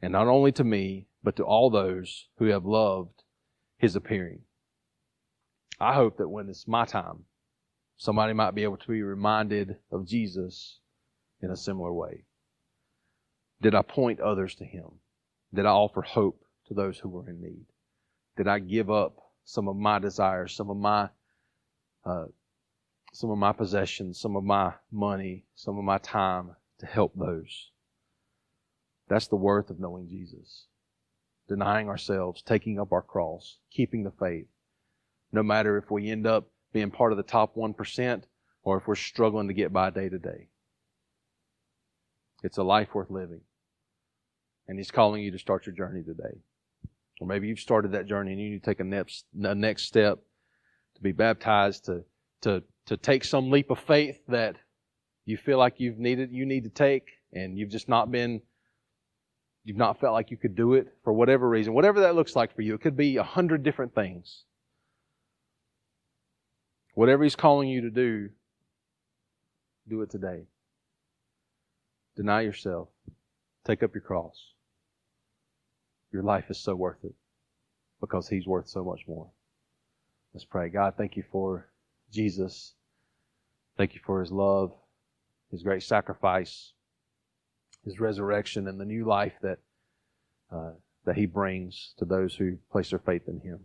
And 0.00 0.12
not 0.12 0.28
only 0.28 0.52
to 0.52 0.64
me, 0.64 1.09
but 1.22 1.37
to 1.37 1.44
all 1.44 1.70
those 1.70 2.28
who 2.38 2.46
have 2.46 2.64
loved 2.64 3.22
his 3.76 3.96
appearing. 3.96 4.42
I 5.81 5.94
hope 5.94 6.16
that 6.18 6.28
when 6.28 6.48
it's 6.48 6.66
my 6.66 6.85
time, 6.85 7.24
somebody 7.96 8.33
might 8.33 8.54
be 8.54 8.62
able 8.62 8.76
to 8.78 8.88
be 8.88 9.02
reminded 9.02 9.76
of 9.92 10.07
Jesus 10.07 10.78
in 11.42 11.50
a 11.50 11.57
similar 11.57 11.92
way. 11.92 12.24
Did 13.60 13.74
I 13.74 13.82
point 13.82 14.20
others 14.20 14.54
to 14.56 14.64
Him? 14.64 15.00
Did 15.52 15.66
I 15.66 15.70
offer 15.70 16.02
hope 16.02 16.44
to 16.66 16.74
those 16.74 16.98
who 16.98 17.08
were 17.08 17.28
in 17.28 17.40
need? 17.40 17.66
Did 18.36 18.46
I 18.46 18.58
give 18.58 18.90
up 18.90 19.18
some 19.44 19.66
of 19.68 19.76
my 19.76 19.98
desires, 19.98 20.54
some 20.54 20.70
of 20.70 20.76
my, 20.76 21.08
uh, 22.04 22.26
some 23.12 23.30
of 23.30 23.38
my 23.38 23.52
possessions, 23.52 24.20
some 24.20 24.36
of 24.36 24.44
my 24.44 24.74
money, 24.92 25.44
some 25.54 25.78
of 25.78 25.84
my 25.84 25.98
time 25.98 26.54
to 26.78 26.86
help 26.86 27.14
those? 27.16 27.70
That's 29.08 29.28
the 29.28 29.36
worth 29.36 29.70
of 29.70 29.80
knowing 29.80 30.08
Jesus. 30.08 30.66
Denying 31.48 31.88
ourselves, 31.88 32.42
taking 32.42 32.78
up 32.78 32.92
our 32.92 33.02
cross, 33.02 33.58
keeping 33.72 34.04
the 34.04 34.10
faith. 34.10 34.46
No 35.32 35.42
matter 35.42 35.78
if 35.78 35.90
we 35.90 36.10
end 36.10 36.26
up 36.26 36.50
being 36.72 36.90
part 36.90 37.12
of 37.12 37.16
the 37.16 37.24
top 37.24 37.56
1% 37.56 38.22
or 38.62 38.76
if 38.76 38.86
we're 38.86 38.94
struggling 38.94 39.48
to 39.48 39.54
get 39.54 39.72
by 39.72 39.90
day 39.90 40.08
to 40.08 40.18
day. 40.18 40.48
It's 42.42 42.58
a 42.58 42.62
life 42.62 42.94
worth 42.94 43.10
living. 43.10 43.40
And 44.68 44.78
He's 44.78 44.90
calling 44.90 45.22
you 45.22 45.31
to 45.33 45.38
start 45.38 45.66
your 45.66 45.74
journey 45.74 46.02
today. 46.02 46.38
Or 47.20 47.26
maybe 47.26 47.48
you've 47.48 47.59
started 47.59 47.92
that 47.92 48.07
journey 48.07 48.33
and 48.33 48.40
you 48.40 48.50
need 48.50 48.62
to 48.62 48.70
take 48.70 48.81
a 48.81 48.85
next, 48.85 49.24
a 49.42 49.54
next 49.54 49.85
step 49.85 50.18
to 50.94 51.02
be 51.02 51.12
baptized, 51.12 51.87
to, 51.87 52.04
to, 52.42 52.62
to 52.87 52.96
take 52.96 53.24
some 53.24 53.50
leap 53.50 53.70
of 53.70 53.78
faith 53.78 54.20
that 54.28 54.57
you 55.24 55.37
feel 55.37 55.59
like 55.59 55.74
you've 55.78 55.98
needed, 55.98 56.31
you 56.33 56.46
need 56.46 56.64
to 56.64 56.70
take, 56.70 57.09
and 57.33 57.59
you've 57.59 57.70
just 57.70 57.88
not 57.88 58.11
been, 58.11 58.40
you've 59.64 59.76
not 59.76 60.00
felt 60.00 60.12
like 60.12 60.31
you 60.31 60.37
could 60.37 60.54
do 60.54 60.74
it 60.74 60.88
for 61.04 61.12
whatever 61.12 61.48
reason. 61.48 61.74
Whatever 61.74 62.00
that 62.00 62.14
looks 62.14 62.37
like 62.37 62.54
for 62.54 62.62
you, 62.62 62.74
it 62.74 62.81
could 62.81 62.96
be 62.96 63.16
a 63.16 63.22
hundred 63.22 63.62
different 63.62 63.94
things. 63.94 64.44
Whatever 66.94 67.24
He's 67.24 67.37
calling 67.37 67.68
you 67.68 67.83
to 67.83 67.90
do, 67.90 68.31
do 69.88 70.02
it 70.02 70.11
today. 70.11 70.44
Deny 72.16 72.42
yourself. 72.42 72.88
Take 73.66 73.83
up 73.83 73.94
your 73.94 74.02
cross. 74.02 74.37
Your 76.12 76.22
life 76.22 76.44
is 76.50 76.58
so 76.58 76.74
worth 76.74 77.04
it 77.04 77.14
because 78.00 78.28
He's 78.28 78.46
worth 78.46 78.68
so 78.68 78.84
much 78.84 79.02
more. 79.06 79.28
Let's 80.32 80.44
pray. 80.44 80.68
God, 80.68 80.94
thank 80.96 81.16
you 81.16 81.24
for 81.30 81.68
Jesus. 82.12 82.74
Thank 83.76 83.94
you 83.94 84.00
for 84.04 84.20
His 84.20 84.32
love, 84.32 84.72
His 85.50 85.62
great 85.62 85.82
sacrifice, 85.82 86.72
His 87.84 88.00
resurrection, 88.00 88.68
and 88.68 88.80
the 88.80 88.84
new 88.84 89.04
life 89.06 89.34
that 89.42 89.58
uh, 90.52 90.72
that 91.04 91.16
He 91.16 91.26
brings 91.26 91.94
to 91.98 92.04
those 92.04 92.34
who 92.34 92.58
place 92.70 92.90
their 92.90 92.98
faith 92.98 93.22
in 93.28 93.40
Him. 93.40 93.60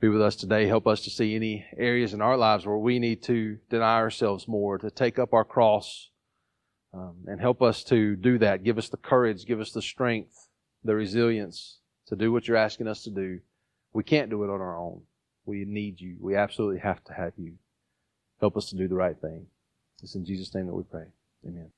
Be 0.00 0.08
with 0.08 0.22
us 0.22 0.36
today. 0.36 0.66
Help 0.66 0.86
us 0.86 1.02
to 1.02 1.10
see 1.10 1.34
any 1.36 1.66
areas 1.76 2.14
in 2.14 2.22
our 2.22 2.36
lives 2.36 2.64
where 2.64 2.78
we 2.78 2.98
need 2.98 3.22
to 3.24 3.58
deny 3.68 3.96
ourselves 3.96 4.48
more, 4.48 4.78
to 4.78 4.90
take 4.90 5.18
up 5.18 5.34
our 5.34 5.44
cross, 5.44 6.08
um, 6.94 7.16
and 7.26 7.40
help 7.40 7.60
us 7.60 7.84
to 7.84 8.16
do 8.16 8.38
that. 8.38 8.64
Give 8.64 8.78
us 8.78 8.88
the 8.88 8.96
courage, 8.96 9.44
give 9.44 9.60
us 9.60 9.72
the 9.72 9.82
strength, 9.82 10.48
the 10.84 10.94
resilience 10.94 11.78
to 12.06 12.16
do 12.16 12.32
what 12.32 12.48
you're 12.48 12.56
asking 12.56 12.88
us 12.88 13.04
to 13.04 13.10
do. 13.10 13.40
We 13.92 14.04
can't 14.04 14.30
do 14.30 14.44
it 14.44 14.50
on 14.50 14.60
our 14.60 14.78
own. 14.78 15.02
We 15.44 15.64
need 15.64 16.00
you. 16.00 16.16
We 16.20 16.36
absolutely 16.36 16.80
have 16.80 17.02
to 17.04 17.12
have 17.12 17.32
you. 17.36 17.54
Help 18.40 18.56
us 18.56 18.70
to 18.70 18.76
do 18.76 18.88
the 18.88 18.94
right 18.94 19.16
thing. 19.20 19.46
It's 20.02 20.14
in 20.14 20.24
Jesus' 20.24 20.54
name 20.54 20.66
that 20.66 20.74
we 20.74 20.82
pray. 20.84 21.06
Amen. 21.46 21.70